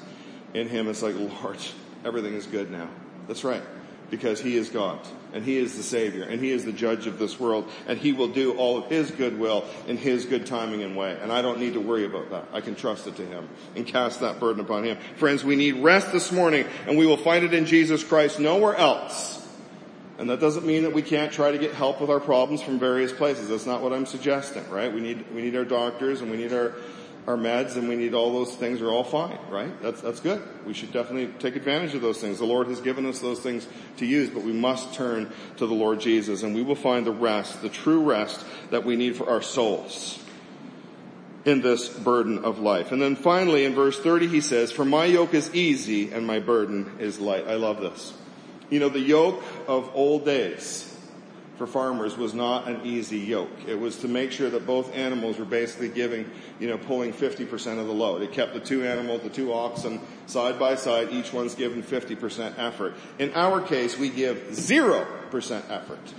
in 0.55 0.69
Him, 0.69 0.89
it's 0.89 1.03
like, 1.03 1.17
Lord, 1.17 1.59
everything 2.05 2.35
is 2.35 2.47
good 2.47 2.71
now. 2.71 2.89
That's 3.27 3.43
right. 3.43 3.63
Because 4.09 4.41
He 4.41 4.57
is 4.57 4.69
God 4.69 5.01
and 5.33 5.45
He 5.45 5.57
is 5.57 5.77
the 5.77 5.83
Savior 5.83 6.23
and 6.23 6.41
He 6.41 6.53
is 6.53 6.65
the 6.65 6.73
judge 6.73 7.09
of 7.09 7.19
this 7.19 7.41
world 7.41 7.69
and 7.89 7.99
He 7.99 8.13
will 8.13 8.29
do 8.29 8.53
all 8.53 8.79
of 8.79 8.89
His 8.89 9.11
good 9.11 9.37
will 9.37 9.65
in 9.89 9.97
His 9.97 10.27
good 10.27 10.47
timing 10.47 10.85
and 10.85 10.97
way. 10.97 11.19
And 11.21 11.33
I 11.33 11.43
don't 11.43 11.59
need 11.59 11.73
to 11.73 11.81
worry 11.81 12.05
about 12.05 12.31
that. 12.31 12.45
I 12.53 12.61
can 12.61 12.77
trust 12.77 13.09
it 13.09 13.17
to 13.17 13.27
Him 13.27 13.49
and 13.75 13.85
cast 13.85 14.21
that 14.21 14.39
burden 14.39 14.61
upon 14.65 14.85
Him. 14.85 14.99
Friends, 15.17 15.43
we 15.43 15.57
need 15.57 15.83
rest 15.83 16.13
this 16.13 16.31
morning 16.31 16.67
and 16.87 16.97
we 16.97 17.07
will 17.07 17.17
find 17.17 17.45
it 17.45 17.53
in 17.53 17.67
Jesus 17.67 18.05
Christ 18.05 18.39
nowhere 18.39 18.77
else. 18.77 19.44
And 20.19 20.31
that 20.31 20.39
doesn't 20.39 20.65
mean 20.65 20.85
that 20.85 20.93
we 20.93 21.03
can't 21.03 21.33
try 21.33 21.51
to 21.51 21.59
get 21.59 21.73
help 21.73 22.01
with 22.01 22.09
our 22.09 22.21
problems 22.21 22.63
from 22.63 22.79
various 22.79 23.13
places. 23.13 23.49
That's 23.49 23.67
not 23.67 23.83
what 23.83 23.93
I'm 23.93 24.07
suggesting, 24.07 24.69
right? 24.71 24.93
We 24.93 25.01
need, 25.01 25.25
we 25.35 25.43
need 25.43 25.57
our 25.57 25.65
doctors 25.65 26.21
and 26.21 26.31
we 26.31 26.37
need 26.37 26.53
our, 26.53 26.75
our 27.27 27.37
meds 27.37 27.77
and 27.77 27.89
we 27.89 27.97
need 27.97 28.15
all 28.15 28.33
those 28.33 28.55
things 28.55 28.81
are 28.81 28.91
all 28.91 29.03
fine, 29.03 29.39
right? 29.51 29.83
That's, 29.83 30.01
that's 30.01 30.21
good. 30.21 30.41
We 30.67 30.73
should 30.73 30.93
definitely 30.93 31.35
take 31.41 31.57
advantage 31.57 31.95
of 31.95 32.01
those 32.01 32.21
things. 32.21 32.39
The 32.39 32.45
Lord 32.45 32.69
has 32.69 32.81
given 32.81 33.07
us 33.07 33.19
those 33.19 33.41
things 33.41 33.67
to 33.97 34.07
use, 34.07 34.31
but 34.31 34.45
we 34.45 34.53
must 34.53 34.95
turn 34.95 35.33
to 35.57 35.67
the 35.67 35.75
Lord 35.75 36.01
Jesus 36.01 36.45
and 36.45 36.55
we 36.55 36.63
will 36.63 36.77
find 36.77 37.05
the 37.05 37.13
rest, 37.13 37.61
the 37.63 37.69
true 37.69 38.03
rest 38.03 38.45
that 38.71 38.85
we 38.85 38.95
need 38.95 39.17
for 39.17 39.29
our 39.29 39.43
souls 39.43 40.21
in 41.45 41.61
this 41.61 41.89
burden 41.89 42.45
of 42.45 42.61
life. 42.61 42.93
And 42.93 43.03
then 43.03 43.17
finally 43.17 43.65
in 43.65 43.75
verse 43.75 43.99
30 43.99 44.29
he 44.29 44.41
says, 44.41 44.71
for 44.71 44.85
my 44.85 45.07
yoke 45.07 45.35
is 45.35 45.53
easy 45.55 46.13
and 46.13 46.25
my 46.25 46.39
burden 46.39 46.99
is 47.01 47.19
light. 47.19 47.49
I 47.49 47.57
love 47.57 47.81
this. 47.81 48.13
You 48.71 48.81
know, 48.81 48.89
the 48.89 49.01
yoke 49.01 49.43
of 49.69 49.91
old 49.95 50.25
days, 50.25 50.91
for 51.57 51.67
farmers 51.67 52.17
was 52.17 52.35
not 52.35 52.67
an 52.67 52.85
easy 52.85 53.19
yoke. 53.19 53.51
It 53.69 53.79
was 53.79 53.99
to 53.99 54.09
make 54.09 54.33
sure 54.33 54.51
that 54.51 54.67
both 54.67 54.95
animals 54.95 55.39
were 55.39 55.45
basically 55.45 55.89
giving, 55.89 56.29
you 56.59 56.69
know, 56.69 56.79
pulling 56.79 57.13
50% 57.13 57.79
of 57.79 57.87
the 57.87 57.93
load. 57.93 58.23
It 58.23 58.33
kept 58.33 58.55
the 58.55 58.61
two 58.61 58.85
animals, 58.85 59.23
the 59.23 59.31
two 59.31 59.53
oxen 59.53 60.01
side 60.27 60.59
by 60.59 60.75
side, 60.75 61.11
each 61.13 61.33
one's 61.33 61.55
given 61.55 61.83
50% 61.83 62.59
effort. 62.59 62.95
In 63.19 63.33
our 63.35 63.61
case, 63.61 63.97
we 63.97 64.09
give 64.09 64.39
0% 64.51 65.71
effort. 65.71 66.15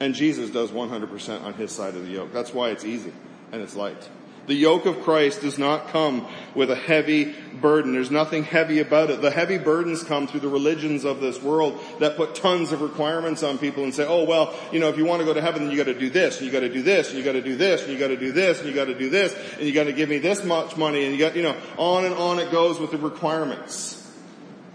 And 0.00 0.14
Jesus 0.14 0.50
does 0.50 0.70
100% 0.70 1.42
on 1.42 1.54
his 1.54 1.70
side 1.70 1.94
of 1.94 2.02
the 2.04 2.10
yoke. 2.10 2.32
That's 2.32 2.52
why 2.52 2.70
it's 2.70 2.84
easy 2.84 3.12
and 3.52 3.62
it's 3.62 3.76
light. 3.76 4.08
The 4.50 4.56
yoke 4.56 4.84
of 4.84 5.02
Christ 5.02 5.42
does 5.42 5.60
not 5.60 5.90
come 5.90 6.26
with 6.56 6.72
a 6.72 6.74
heavy 6.74 7.36
burden. 7.60 7.92
There's 7.92 8.10
nothing 8.10 8.42
heavy 8.42 8.80
about 8.80 9.08
it. 9.10 9.22
The 9.22 9.30
heavy 9.30 9.58
burdens 9.58 10.02
come 10.02 10.26
through 10.26 10.40
the 10.40 10.48
religions 10.48 11.04
of 11.04 11.20
this 11.20 11.40
world 11.40 11.80
that 12.00 12.16
put 12.16 12.34
tons 12.34 12.72
of 12.72 12.82
requirements 12.82 13.44
on 13.44 13.58
people 13.58 13.84
and 13.84 13.94
say, 13.94 14.04
oh 14.04 14.24
well, 14.24 14.52
you 14.72 14.80
know, 14.80 14.88
if 14.88 14.98
you 14.98 15.04
want 15.04 15.20
to 15.20 15.24
go 15.24 15.32
to 15.32 15.40
heaven, 15.40 15.62
then 15.62 15.70
you 15.70 15.76
gotta 15.76 15.96
do 15.96 16.10
this, 16.10 16.38
and 16.38 16.46
you 16.46 16.52
gotta 16.52 16.68
do 16.68 16.82
this, 16.82 17.10
and 17.10 17.18
you 17.18 17.22
gotta 17.22 17.40
do 17.40 17.54
this, 17.54 17.84
and 17.84 17.92
you 17.92 17.98
gotta 18.00 18.16
do 18.16 18.32
this, 18.32 18.58
and 18.58 18.68
you 18.68 18.74
gotta 18.74 18.98
do 18.98 19.08
this, 19.08 19.36
and 19.56 19.68
you 19.68 19.72
gotta 19.72 19.92
give 19.92 20.08
me 20.08 20.18
this 20.18 20.42
much 20.42 20.76
money, 20.76 21.04
and 21.04 21.12
you 21.12 21.20
got, 21.20 21.36
you 21.36 21.42
know, 21.42 21.54
on 21.76 22.04
and 22.04 22.14
on 22.14 22.40
it 22.40 22.50
goes 22.50 22.80
with 22.80 22.90
the 22.90 22.98
requirements. 22.98 24.04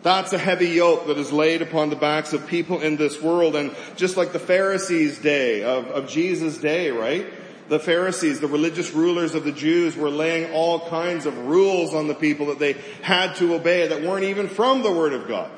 That's 0.03 0.31
a 0.31 0.38
heavy 0.38 0.69
yoke 0.69 1.07
that 1.07 1.17
is 1.17 1.33
laid 1.33 1.61
upon 1.61 1.89
the 1.89 1.97
backs 1.97 2.31
of 2.31 2.47
people 2.47 2.79
in 2.79 2.95
this 2.95 3.21
world. 3.21 3.57
And 3.57 3.75
just 3.97 4.15
like 4.15 4.31
the 4.31 4.39
Pharisees' 4.39 5.19
day, 5.19 5.63
of, 5.63 5.88
of 5.88 6.07
Jesus' 6.07 6.59
day, 6.59 6.91
right? 6.91 7.25
The 7.67 7.80
Pharisees, 7.80 8.39
the 8.39 8.47
religious 8.47 8.91
rulers 8.91 9.36
of 9.36 9.43
the 9.43 9.51
Jews 9.51 9.95
were 9.95 10.10
laying 10.10 10.51
all 10.51 10.88
kinds 10.89 11.25
of 11.25 11.38
rules 11.47 11.93
on 11.93 12.08
the 12.08 12.13
people 12.13 12.47
that 12.47 12.60
they 12.60 12.73
had 13.01 13.36
to 13.38 13.56
obey 13.56 13.88
that 13.88 14.01
weren't 14.01 14.25
even 14.25 14.47
from 14.47 14.84
the 14.84 14.91
Word 14.91 15.13
of 15.13 15.28
God. 15.28 15.51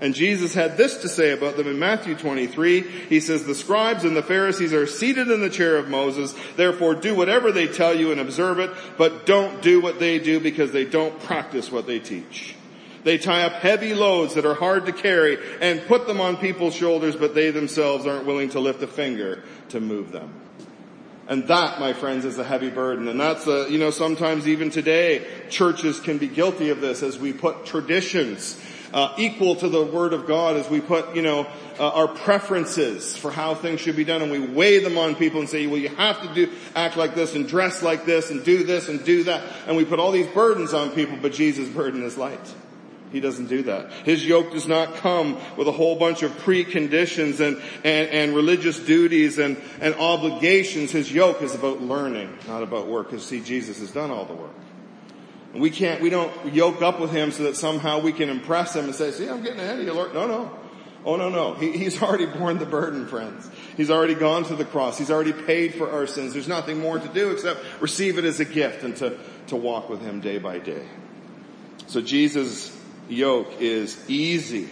And 0.00 0.14
Jesus 0.14 0.54
had 0.54 0.76
this 0.76 0.98
to 0.98 1.08
say 1.08 1.32
about 1.32 1.56
them 1.56 1.66
in 1.66 1.78
Matthew 1.78 2.14
23. 2.14 2.82
He 2.82 3.18
says, 3.18 3.44
the 3.44 3.54
scribes 3.54 4.04
and 4.04 4.16
the 4.16 4.22
Pharisees 4.22 4.72
are 4.72 4.86
seated 4.86 5.28
in 5.28 5.40
the 5.40 5.50
chair 5.50 5.76
of 5.76 5.88
Moses. 5.88 6.36
Therefore 6.54 6.94
do 6.94 7.16
whatever 7.16 7.50
they 7.50 7.66
tell 7.66 7.94
you 7.94 8.12
and 8.12 8.20
observe 8.20 8.60
it, 8.60 8.70
but 8.96 9.26
don't 9.26 9.60
do 9.60 9.80
what 9.80 9.98
they 9.98 10.20
do 10.20 10.38
because 10.38 10.70
they 10.70 10.84
don't 10.84 11.18
practice 11.20 11.72
what 11.72 11.88
they 11.88 11.98
teach. 11.98 12.54
They 13.02 13.18
tie 13.18 13.42
up 13.42 13.54
heavy 13.54 13.94
loads 13.94 14.34
that 14.34 14.46
are 14.46 14.54
hard 14.54 14.86
to 14.86 14.92
carry 14.92 15.38
and 15.60 15.84
put 15.86 16.06
them 16.06 16.20
on 16.20 16.36
people's 16.36 16.74
shoulders, 16.74 17.16
but 17.16 17.34
they 17.34 17.50
themselves 17.50 18.06
aren't 18.06 18.26
willing 18.26 18.50
to 18.50 18.60
lift 18.60 18.82
a 18.82 18.86
finger 18.86 19.42
to 19.70 19.80
move 19.80 20.12
them. 20.12 20.32
And 21.28 21.46
that, 21.48 21.78
my 21.78 21.92
friends, 21.92 22.24
is 22.24 22.38
a 22.38 22.44
heavy 22.44 22.70
burden. 22.70 23.06
And 23.06 23.20
that's 23.20 23.46
a, 23.46 23.70
you 23.70 23.78
know, 23.78 23.90
sometimes 23.90 24.48
even 24.48 24.70
today, 24.70 25.26
churches 25.50 26.00
can 26.00 26.16
be 26.16 26.26
guilty 26.26 26.70
of 26.70 26.80
this 26.80 27.02
as 27.02 27.18
we 27.18 27.34
put 27.34 27.66
traditions 27.66 28.58
uh, 28.94 29.14
equal 29.18 29.54
to 29.56 29.68
the 29.68 29.84
Word 29.84 30.14
of 30.14 30.26
God, 30.26 30.56
as 30.56 30.70
we 30.70 30.80
put, 30.80 31.14
you 31.14 31.22
know, 31.22 31.46
uh, 31.78 31.90
our 31.90 32.08
preferences 32.08 33.16
for 33.16 33.30
how 33.30 33.54
things 33.54 33.80
should 33.80 33.96
be 33.96 34.04
done, 34.04 34.22
and 34.22 34.32
we 34.32 34.38
weigh 34.38 34.78
them 34.78 34.96
on 34.96 35.14
people 35.14 35.40
and 35.40 35.48
say, 35.48 35.66
well, 35.66 35.76
you 35.76 35.90
have 35.90 36.20
to 36.22 36.34
do, 36.34 36.50
act 36.74 36.96
like 36.96 37.14
this 37.14 37.34
and 37.34 37.46
dress 37.46 37.82
like 37.82 38.06
this 38.06 38.30
and 38.30 38.44
do 38.44 38.64
this 38.64 38.88
and 38.88 39.04
do 39.04 39.24
that. 39.24 39.42
And 39.66 39.76
we 39.76 39.84
put 39.84 40.00
all 40.00 40.12
these 40.12 40.26
burdens 40.28 40.72
on 40.72 40.90
people, 40.92 41.18
but 41.20 41.32
Jesus' 41.32 41.68
burden 41.68 42.02
is 42.02 42.16
light. 42.16 42.54
He 43.12 43.20
doesn't 43.20 43.46
do 43.46 43.62
that. 43.62 43.90
His 44.04 44.24
yoke 44.24 44.52
does 44.52 44.66
not 44.66 44.96
come 44.96 45.38
with 45.56 45.66
a 45.66 45.72
whole 45.72 45.96
bunch 45.96 46.22
of 46.22 46.30
preconditions 46.38 47.40
and, 47.40 47.60
and, 47.84 48.08
and 48.10 48.36
religious 48.36 48.78
duties 48.78 49.38
and, 49.38 49.56
and 49.80 49.94
obligations. 49.94 50.90
His 50.90 51.10
yoke 51.10 51.40
is 51.42 51.54
about 51.54 51.80
learning, 51.80 52.36
not 52.46 52.62
about 52.62 52.86
work. 52.86 53.10
Because 53.10 53.24
see, 53.24 53.40
Jesus 53.40 53.80
has 53.80 53.90
done 53.90 54.10
all 54.10 54.26
the 54.26 54.34
work. 54.34 54.54
And 55.52 55.62
we 55.62 55.70
can't, 55.70 56.02
we 56.02 56.10
don't 56.10 56.52
yoke 56.52 56.82
up 56.82 57.00
with 57.00 57.10
him 57.10 57.32
so 57.32 57.44
that 57.44 57.56
somehow 57.56 58.00
we 58.00 58.12
can 58.12 58.28
impress 58.28 58.76
him 58.76 58.84
and 58.84 58.94
say, 58.94 59.10
see, 59.10 59.28
I'm 59.28 59.42
getting 59.42 59.60
ahead 59.60 59.78
of 59.78 59.86
you, 59.86 59.92
Lord. 59.94 60.12
No, 60.12 60.26
no. 60.26 60.58
Oh 61.04 61.16
no, 61.16 61.30
no. 61.30 61.54
He, 61.54 61.72
he's 61.72 62.02
already 62.02 62.26
borne 62.26 62.58
the 62.58 62.66
burden, 62.66 63.06
friends. 63.06 63.50
He's 63.76 63.90
already 63.90 64.14
gone 64.14 64.44
to 64.44 64.56
the 64.56 64.64
cross. 64.66 64.98
He's 64.98 65.10
already 65.10 65.32
paid 65.32 65.74
for 65.74 65.90
our 65.90 66.06
sins. 66.06 66.34
There's 66.34 66.48
nothing 66.48 66.78
more 66.78 66.98
to 66.98 67.08
do 67.08 67.30
except 67.30 67.60
receive 67.80 68.18
it 68.18 68.24
as 68.24 68.40
a 68.40 68.44
gift 68.44 68.84
and 68.84 68.94
to, 68.96 69.18
to 69.46 69.56
walk 69.56 69.88
with 69.88 70.02
him 70.02 70.20
day 70.20 70.38
by 70.38 70.58
day. 70.58 70.84
So 71.86 72.02
Jesus 72.02 72.77
yoke 73.08 73.60
is 73.60 73.98
easy 74.08 74.68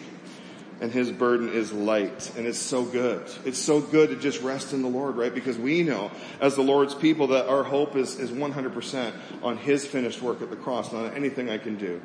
and 0.81 0.93
his 0.93 1.11
burden 1.11 1.53
is 1.53 1.73
light 1.73 2.33
and 2.37 2.47
it's 2.47 2.59
so 2.59 2.85
good. 2.85 3.29
It's 3.45 3.59
so 3.59 3.81
good 3.81 4.11
to 4.11 4.17
just 4.17 4.43
rest 4.43 4.73
in 4.73 4.83
the 4.83 4.89
Lord, 4.89 5.17
right? 5.17 5.35
Because 5.35 5.57
we 5.57 5.83
know 5.83 6.11
as 6.41 6.55
the 6.55 6.63
Lord's 6.63 6.95
people 6.95 7.29
that 7.29 7.49
our 7.49 7.63
hope 7.63 7.97
is, 7.97 8.19
is 8.19 8.31
100% 8.31 9.13
on 9.43 9.57
his 9.57 9.87
finished 9.87 10.21
work 10.21 10.43
at 10.43 10.51
the 10.51 10.57
cross, 10.57 10.93
not 10.93 11.15
anything 11.15 11.49
I 11.49 11.59
can 11.59 11.77
do. 11.77 12.01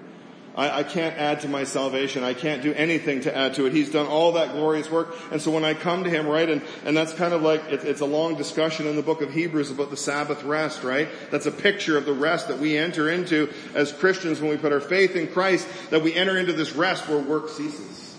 I, 0.55 0.79
I, 0.79 0.83
can't 0.83 1.17
add 1.17 1.41
to 1.41 1.47
my 1.47 1.63
salvation. 1.63 2.23
I 2.23 2.33
can't 2.33 2.61
do 2.61 2.73
anything 2.73 3.21
to 3.21 3.35
add 3.35 3.53
to 3.53 3.65
it. 3.67 3.73
He's 3.73 3.89
done 3.89 4.05
all 4.05 4.33
that 4.33 4.51
glorious 4.51 4.91
work. 4.91 5.15
And 5.31 5.41
so 5.41 5.49
when 5.51 5.63
I 5.63 5.73
come 5.73 6.03
to 6.03 6.09
Him, 6.09 6.27
right, 6.27 6.49
and, 6.49 6.61
and 6.83 6.95
that's 6.95 7.13
kind 7.13 7.33
of 7.33 7.41
like, 7.41 7.63
it, 7.71 7.85
it's 7.85 8.01
a 8.01 8.05
long 8.05 8.35
discussion 8.35 8.85
in 8.85 8.97
the 8.97 9.01
book 9.01 9.21
of 9.21 9.31
Hebrews 9.31 9.71
about 9.71 9.91
the 9.91 9.97
Sabbath 9.97 10.43
rest, 10.43 10.83
right? 10.83 11.07
That's 11.29 11.45
a 11.45 11.51
picture 11.51 11.97
of 11.97 12.05
the 12.05 12.13
rest 12.13 12.49
that 12.49 12.59
we 12.59 12.77
enter 12.77 13.09
into 13.09 13.49
as 13.73 13.93
Christians 13.93 14.41
when 14.41 14.49
we 14.49 14.57
put 14.57 14.73
our 14.73 14.81
faith 14.81 15.15
in 15.15 15.27
Christ, 15.27 15.67
that 15.89 16.01
we 16.01 16.13
enter 16.13 16.37
into 16.37 16.53
this 16.53 16.73
rest 16.73 17.07
where 17.07 17.19
work 17.19 17.47
ceases. 17.47 18.17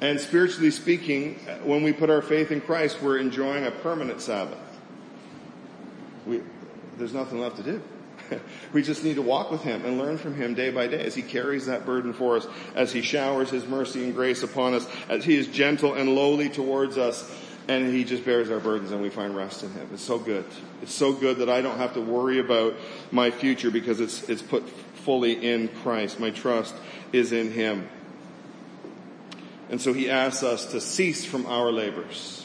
And 0.00 0.18
spiritually 0.20 0.70
speaking, 0.70 1.34
when 1.64 1.82
we 1.82 1.92
put 1.92 2.08
our 2.08 2.22
faith 2.22 2.52
in 2.52 2.60
Christ, 2.60 3.02
we're 3.02 3.18
enjoying 3.18 3.66
a 3.66 3.70
permanent 3.70 4.22
Sabbath. 4.22 4.58
We, 6.24 6.40
there's 6.96 7.12
nothing 7.12 7.40
left 7.40 7.56
to 7.56 7.62
do. 7.62 7.82
we 8.72 8.82
just 8.82 9.04
need 9.04 9.14
to 9.14 9.22
walk 9.22 9.50
with 9.50 9.62
Him 9.62 9.84
and 9.84 9.98
learn 9.98 10.18
from 10.18 10.34
Him 10.34 10.54
day 10.54 10.70
by 10.70 10.86
day 10.86 11.04
as 11.04 11.14
He 11.14 11.22
carries 11.22 11.66
that 11.66 11.86
burden 11.86 12.12
for 12.12 12.36
us, 12.36 12.46
as 12.74 12.92
He 12.92 13.02
showers 13.02 13.50
His 13.50 13.66
mercy 13.66 14.04
and 14.04 14.14
grace 14.14 14.42
upon 14.42 14.74
us, 14.74 14.86
as 15.08 15.24
He 15.24 15.36
is 15.36 15.46
gentle 15.48 15.94
and 15.94 16.14
lowly 16.14 16.48
towards 16.48 16.98
us, 16.98 17.30
and 17.68 17.92
He 17.92 18.04
just 18.04 18.24
bears 18.24 18.50
our 18.50 18.60
burdens 18.60 18.90
and 18.90 19.02
we 19.02 19.10
find 19.10 19.36
rest 19.36 19.62
in 19.62 19.70
Him. 19.72 19.88
It's 19.92 20.02
so 20.02 20.18
good. 20.18 20.44
It's 20.82 20.94
so 20.94 21.12
good 21.12 21.38
that 21.38 21.48
I 21.48 21.60
don't 21.60 21.78
have 21.78 21.94
to 21.94 22.00
worry 22.00 22.38
about 22.38 22.74
my 23.10 23.30
future 23.30 23.70
because 23.70 24.00
it's, 24.00 24.28
it's 24.28 24.42
put 24.42 24.68
fully 24.68 25.32
in 25.32 25.68
Christ. 25.68 26.20
My 26.20 26.30
trust 26.30 26.74
is 27.12 27.32
in 27.32 27.52
Him. 27.52 27.88
And 29.68 29.80
so 29.80 29.92
He 29.92 30.10
asks 30.10 30.42
us 30.42 30.66
to 30.72 30.80
cease 30.80 31.24
from 31.24 31.46
our 31.46 31.70
labors 31.70 32.44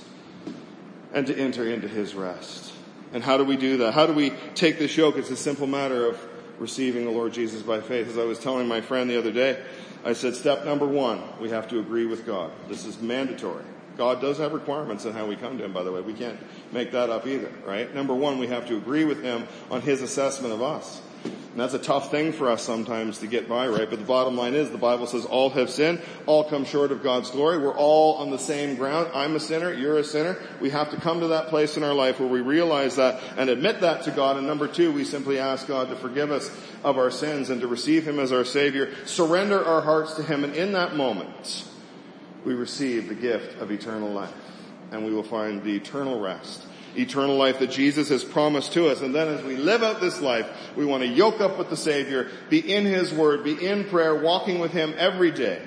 and 1.13 1.26
to 1.28 1.36
enter 1.36 1.67
into 1.67 1.88
His 1.88 2.13
rest. 2.13 2.75
And 3.15 3.23
how 3.23 3.38
do 3.38 3.45
we 3.45 3.56
do 3.56 3.78
that? 3.78 3.93
How 3.93 4.06
do 4.06 4.12
we 4.12 4.32
take 4.56 4.78
this 4.78 4.97
yoke? 4.97 5.15
It's 5.15 5.30
a 5.30 5.38
simple 5.38 5.67
matter 5.67 6.06
of 6.06 6.19
receiving 6.60 7.06
the 7.06 7.12
Lord 7.12 7.32
Jesus 7.32 7.62
by 7.62 7.80
faith. 7.80 8.10
As 8.10 8.17
I 8.17 8.25
was 8.25 8.39
telling 8.39 8.67
my 8.67 8.82
friend 8.82 9.10
the 9.10 9.17
other 9.17 9.32
day, 9.32 9.58
I 10.04 10.12
said 10.12 10.36
step 10.36 10.65
number 10.65 10.86
one, 10.86 11.21
we 11.39 11.49
have 11.49 11.69
to 11.69 11.80
agree 11.80 12.06
with 12.06 12.25
God. 12.25 12.51
This 12.67 12.86
is 12.86 13.01
mandatory. 13.01 13.63
God 13.95 14.19
does 14.19 14.38
have 14.39 14.51
requirements 14.51 15.06
on 15.06 15.13
how 15.13 15.25
we 15.28 15.38
come 15.38 15.58
to 15.58 15.63
Him, 15.63 15.71
by 15.71 15.84
the 15.84 15.93
way. 15.93 16.01
We 16.01 16.12
can't 16.12 16.38
make 16.73 16.91
that 16.91 17.10
up 17.10 17.25
either, 17.25 17.49
right? 17.65 17.95
Number 17.95 18.13
one, 18.13 18.38
we 18.38 18.47
have 18.47 18.67
to 18.67 18.75
agree 18.75 19.06
with 19.06 19.23
Him 19.23 19.47
on 19.71 19.80
His 19.80 20.01
assessment 20.01 20.54
of 20.54 20.62
us. 20.62 21.01
And 21.26 21.60
that's 21.60 21.74
a 21.74 21.80
tough 21.80 22.12
thing 22.12 22.34
for 22.34 22.50
us 22.50 22.62
sometimes 22.62 23.20
to 23.20 23.28
get 23.28 23.48
by, 23.48 23.68
right? 23.68 23.90
But 23.90 24.00
the 24.00 24.06
bottom 24.06 24.36
line 24.36 24.54
is 24.54 24.70
the 24.70 24.78
Bible 24.78 25.08
says 25.08 25.26
all 25.26 25.50
have 25.52 25.70
sinned, 25.70 26.02
all 26.26 26.44
come 26.44 26.66
short 26.66 26.92
of 26.92 27.02
God's 27.02 27.32
glory. 27.32 27.58
We're 27.58 27.76
all 27.76 28.16
on 28.16 28.30
the 28.30 28.38
same 28.38 28.76
ground. 28.76 29.10
I'm 29.14 29.36
a 29.36 29.40
sinner, 29.40 29.72
you're 29.72 29.98
a 29.98 30.04
sinner. 30.04 30.38
We 30.60 30.70
have 30.72 30.92
to 30.92 30.98
come 30.98 31.22
to 31.22 31.28
that 31.30 31.48
place 31.48 31.78
in 31.78 31.84
our 31.84 31.94
life 31.94 32.20
where 32.20 32.30
we 32.30 32.42
realize 32.42 32.98
that 32.98 33.22
and 33.38 33.50
admit 33.50 33.82
that 33.82 34.04
to 34.04 34.12
God. 34.12 34.38
And 34.38 34.46
number 34.46 34.68
two, 34.68 34.92
we 34.92 35.06
simply 35.06 35.40
ask 35.40 35.68
God 35.68 35.90
to 35.90 35.96
forgive 35.96 36.32
us 36.32 36.50
of 36.84 36.98
our 36.98 37.12
sins 37.12 37.50
and 37.50 37.62
to 37.62 37.68
receive 37.68 38.08
Him 38.08 38.20
as 38.20 38.32
our 38.32 38.46
Savior, 38.46 38.94
surrender 39.06 39.64
our 39.64 39.82
hearts 39.82 40.16
to 40.16 40.24
Him, 40.24 40.44
and 40.44 40.56
in 40.56 40.74
that 40.74 40.96
moment, 40.96 41.66
we 42.44 42.54
receive 42.54 43.08
the 43.08 43.16
gift 43.16 43.60
of 43.60 43.72
eternal 43.72 44.10
life. 44.10 44.34
And 44.92 45.04
we 45.06 45.14
will 45.14 45.24
find 45.24 45.64
the 45.64 45.76
eternal 45.76 46.20
rest 46.20 46.62
eternal 46.98 47.36
life 47.36 47.60
that 47.60 47.72
Jesus 47.72 48.10
has 48.10 48.24
promised 48.24 48.74
to 48.74 48.88
us. 48.88 49.02
And 49.02 49.14
then 49.14 49.28
as 49.28 49.44
we 49.44 49.56
live 49.56 49.84
out 49.84 50.02
this 50.02 50.22
life, 50.22 50.48
we 50.76 50.86
want 50.86 51.04
to 51.04 51.10
yoke 51.10 51.42
up 51.42 51.58
with 51.58 51.70
the 51.70 51.78
Savior, 51.78 52.30
be 52.50 52.60
in 52.60 52.86
His 52.86 53.14
Word, 53.14 53.44
be 53.44 53.66
in 53.66 53.86
prayer, 53.86 54.16
walking 54.16 54.60
with 54.60 54.72
Him 54.72 54.94
every 54.98 55.32
day. 55.32 55.62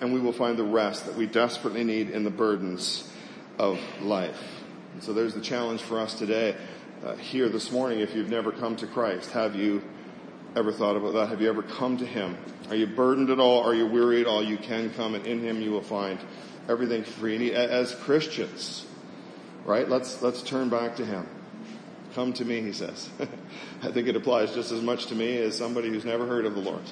And 0.00 0.12
we 0.12 0.20
will 0.20 0.32
find 0.32 0.56
the 0.56 0.64
rest 0.64 1.06
that 1.06 1.16
we 1.16 1.26
desperately 1.26 1.84
need 1.84 2.10
in 2.10 2.24
the 2.24 2.30
burdens 2.30 3.10
of 3.58 3.80
life. 4.00 4.40
And 4.94 5.02
so 5.02 5.12
there's 5.12 5.34
the 5.34 5.40
challenge 5.40 5.82
for 5.82 6.00
us 6.00 6.14
today, 6.14 6.56
uh, 7.04 7.16
here 7.16 7.48
this 7.48 7.70
morning. 7.70 8.00
If 8.00 8.14
you've 8.14 8.30
never 8.30 8.52
come 8.52 8.76
to 8.76 8.86
Christ, 8.86 9.30
have 9.32 9.56
you 9.56 9.82
ever 10.56 10.72
thought 10.72 10.96
about 10.96 11.14
that? 11.14 11.28
Have 11.28 11.40
you 11.40 11.48
ever 11.48 11.62
come 11.62 11.98
to 11.98 12.06
Him? 12.06 12.36
Are 12.68 12.76
you 12.76 12.86
burdened 12.86 13.30
at 13.30 13.38
all? 13.38 13.62
Are 13.62 13.74
you 13.74 13.86
weary 13.86 14.20
at 14.20 14.26
all? 14.26 14.42
You 14.42 14.56
can 14.56 14.90
come 14.90 15.14
and 15.14 15.26
in 15.26 15.40
Him 15.40 15.60
you 15.60 15.70
will 15.70 15.82
find 15.82 16.18
everything 16.68 17.04
free. 17.04 17.36
And 17.36 17.56
as 17.56 17.94
Christians, 17.94 18.86
right? 19.68 19.88
Let's, 19.88 20.22
let's 20.22 20.42
turn 20.42 20.70
back 20.70 20.96
to 20.96 21.04
Him. 21.04 21.26
Come 22.14 22.32
to 22.32 22.44
me, 22.44 22.62
he 22.62 22.72
says. 22.72 23.10
I 23.82 23.92
think 23.92 24.08
it 24.08 24.16
applies 24.16 24.54
just 24.54 24.72
as 24.72 24.80
much 24.80 25.06
to 25.06 25.14
me 25.14 25.36
as 25.36 25.56
somebody 25.56 25.90
who's 25.90 26.06
never 26.06 26.26
heard 26.26 26.46
of 26.46 26.54
the 26.54 26.60
Lord. 26.60 26.82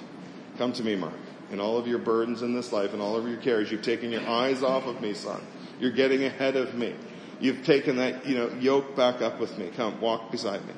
Come 0.58 0.72
to 0.74 0.84
me, 0.84 0.94
Mark. 0.94 1.14
In 1.50 1.58
all 1.58 1.78
of 1.78 1.86
your 1.86 1.98
burdens 1.98 2.42
in 2.42 2.54
this 2.54 2.72
life 2.72 2.92
and 2.92 3.00
all 3.00 3.16
of 3.16 3.26
your 3.26 3.38
cares, 3.38 3.72
you've 3.72 3.82
taken 3.82 4.12
your 4.12 4.26
eyes 4.28 4.62
off 4.62 4.84
of 4.84 5.00
me, 5.00 5.14
son. 5.14 5.40
You're 5.80 5.90
getting 5.90 6.24
ahead 6.24 6.54
of 6.54 6.74
me. 6.74 6.94
You've 7.40 7.64
taken 7.64 7.96
that, 7.96 8.26
you 8.26 8.36
know, 8.36 8.50
yoke 8.60 8.94
back 8.94 9.22
up 9.22 9.40
with 9.40 9.56
me. 9.58 9.70
Come, 9.74 10.00
walk 10.00 10.30
beside 10.30 10.64
me. 10.66 10.74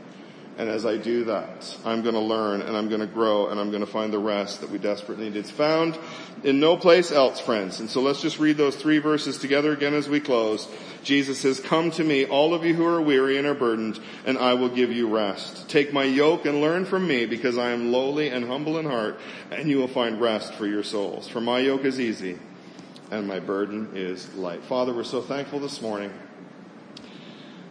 And 0.58 0.68
as 0.68 0.84
I 0.84 0.96
do 0.96 1.22
that, 1.24 1.76
I'm 1.84 2.02
going 2.02 2.16
to 2.16 2.20
learn 2.20 2.62
and 2.62 2.76
I'm 2.76 2.88
going 2.88 3.00
to 3.00 3.06
grow 3.06 3.46
and 3.46 3.60
I'm 3.60 3.70
going 3.70 3.84
to 3.84 3.86
find 3.86 4.12
the 4.12 4.18
rest 4.18 4.60
that 4.60 4.70
we 4.70 4.78
desperately 4.78 5.26
need. 5.30 5.36
It's 5.36 5.52
found 5.52 5.96
in 6.42 6.58
no 6.58 6.76
place 6.76 7.12
else, 7.12 7.38
friends. 7.38 7.78
And 7.78 7.88
so 7.88 8.02
let's 8.02 8.20
just 8.20 8.40
read 8.40 8.56
those 8.56 8.74
three 8.74 8.98
verses 8.98 9.38
together 9.38 9.72
again 9.72 9.94
as 9.94 10.08
we 10.08 10.18
close. 10.18 10.66
Jesus 11.04 11.38
says, 11.38 11.60
come 11.60 11.92
to 11.92 12.02
me, 12.02 12.26
all 12.26 12.54
of 12.54 12.64
you 12.64 12.74
who 12.74 12.84
are 12.84 13.00
weary 13.00 13.38
and 13.38 13.46
are 13.46 13.54
burdened, 13.54 14.00
and 14.26 14.36
I 14.36 14.54
will 14.54 14.68
give 14.68 14.90
you 14.90 15.08
rest. 15.08 15.68
Take 15.68 15.92
my 15.92 16.02
yoke 16.02 16.44
and 16.44 16.60
learn 16.60 16.86
from 16.86 17.06
me 17.06 17.24
because 17.26 17.56
I 17.56 17.70
am 17.70 17.92
lowly 17.92 18.28
and 18.28 18.44
humble 18.44 18.78
in 18.78 18.84
heart 18.84 19.20
and 19.52 19.70
you 19.70 19.78
will 19.78 19.86
find 19.86 20.20
rest 20.20 20.54
for 20.54 20.66
your 20.66 20.82
souls. 20.82 21.28
For 21.28 21.40
my 21.40 21.60
yoke 21.60 21.84
is 21.84 22.00
easy 22.00 22.36
and 23.12 23.28
my 23.28 23.38
burden 23.38 23.90
is 23.94 24.34
light. 24.34 24.64
Father, 24.64 24.92
we're 24.92 25.04
so 25.04 25.22
thankful 25.22 25.60
this 25.60 25.80
morning 25.80 26.10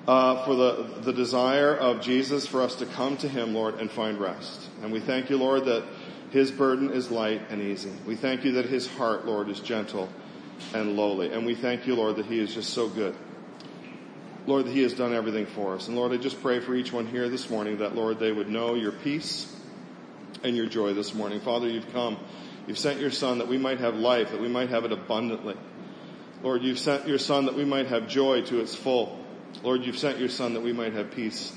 uh, 0.07 0.45
for 0.45 0.55
the, 0.55 1.01
the 1.01 1.13
desire 1.13 1.75
of 1.75 2.01
Jesus 2.01 2.47
for 2.47 2.61
us 2.61 2.75
to 2.75 2.85
come 2.85 3.17
to 3.17 3.27
Him, 3.27 3.53
Lord, 3.53 3.75
and 3.75 3.91
find 3.91 4.17
rest. 4.17 4.69
And 4.81 4.91
we 4.91 5.01
thank 5.01 5.29
you, 5.29 5.37
Lord, 5.37 5.65
that 5.65 5.83
His 6.31 6.49
burden 6.49 6.91
is 6.91 7.11
light 7.11 7.41
and 7.49 7.61
easy. 7.61 7.91
We 8.05 8.15
thank 8.15 8.45
you 8.45 8.53
that 8.53 8.65
His 8.65 8.87
heart, 8.87 9.25
Lord, 9.25 9.49
is 9.49 9.59
gentle 9.59 10.09
and 10.73 10.95
lowly. 10.95 11.31
And 11.31 11.45
we 11.45 11.55
thank 11.55 11.87
you, 11.87 11.95
Lord, 11.95 12.15
that 12.15 12.25
He 12.25 12.39
is 12.39 12.53
just 12.53 12.73
so 12.73 12.87
good. 12.87 13.15
Lord, 14.45 14.65
that 14.65 14.71
He 14.71 14.81
has 14.83 14.93
done 14.93 15.13
everything 15.13 15.45
for 15.45 15.75
us. 15.75 15.89
And 15.89 15.97
Lord, 15.97 16.13
I 16.13 16.17
just 16.17 16.41
pray 16.41 16.61
for 16.61 16.73
each 16.73 16.93
one 16.93 17.05
here 17.05 17.27
this 17.27 17.49
morning 17.49 17.79
that, 17.79 17.93
Lord, 17.93 18.17
they 18.17 18.31
would 18.31 18.47
know 18.47 18.75
your 18.75 18.93
peace 18.93 19.53
and 20.41 20.55
your 20.55 20.67
joy 20.67 20.93
this 20.93 21.13
morning. 21.13 21.41
Father, 21.41 21.67
you've 21.67 21.91
come. 21.91 22.17
You've 22.65 22.79
sent 22.79 23.01
your 23.01 23.11
Son 23.11 23.39
that 23.39 23.49
we 23.49 23.57
might 23.57 23.79
have 23.79 23.95
life, 23.95 24.31
that 24.31 24.39
we 24.39 24.47
might 24.47 24.69
have 24.69 24.85
it 24.85 24.93
abundantly. 24.93 25.55
Lord, 26.43 26.63
you've 26.63 26.79
sent 26.79 27.07
your 27.07 27.17
Son 27.17 27.45
that 27.45 27.55
we 27.55 27.65
might 27.65 27.87
have 27.87 28.07
joy 28.07 28.41
to 28.43 28.61
its 28.61 28.73
full. 28.73 29.26
Lord, 29.63 29.83
you've 29.83 29.97
sent 29.97 30.19
your 30.19 30.29
son 30.29 30.53
that 30.53 30.61
we 30.61 30.73
might 30.73 30.93
have 30.93 31.11
peace 31.11 31.53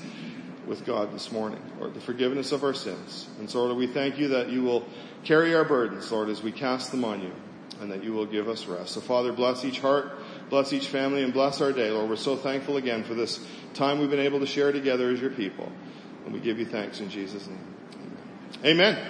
with 0.67 0.85
God 0.85 1.13
this 1.13 1.31
morning, 1.31 1.61
Lord, 1.79 1.93
the 1.93 2.01
forgiveness 2.01 2.51
of 2.51 2.63
our 2.63 2.73
sins. 2.73 3.27
And 3.39 3.49
so, 3.49 3.65
Lord, 3.65 3.77
we 3.77 3.87
thank 3.87 4.17
you 4.17 4.29
that 4.29 4.49
you 4.49 4.63
will 4.63 4.85
carry 5.23 5.53
our 5.53 5.65
burdens, 5.65 6.11
Lord, 6.11 6.29
as 6.29 6.41
we 6.41 6.51
cast 6.51 6.91
them 6.91 7.03
on 7.03 7.21
you, 7.21 7.31
and 7.79 7.91
that 7.91 8.03
you 8.03 8.13
will 8.13 8.25
give 8.25 8.47
us 8.47 8.65
rest. 8.65 8.91
So, 8.91 9.01
Father, 9.01 9.31
bless 9.33 9.65
each 9.65 9.79
heart, 9.79 10.11
bless 10.49 10.71
each 10.73 10.87
family, 10.87 11.23
and 11.23 11.33
bless 11.33 11.61
our 11.61 11.71
day, 11.71 11.91
Lord. 11.91 12.09
We're 12.09 12.15
so 12.15 12.35
thankful 12.35 12.77
again 12.77 13.03
for 13.03 13.15
this 13.15 13.43
time 13.73 13.99
we've 13.99 14.09
been 14.09 14.19
able 14.19 14.39
to 14.39 14.47
share 14.47 14.71
together 14.71 15.09
as 15.09 15.19
your 15.19 15.31
people. 15.31 15.71
And 16.25 16.33
we 16.33 16.39
give 16.39 16.59
you 16.59 16.65
thanks 16.65 16.99
in 16.99 17.09
Jesus' 17.09 17.47
name. 17.47 17.59
Amen. 18.63 18.79
Amen. 18.79 18.97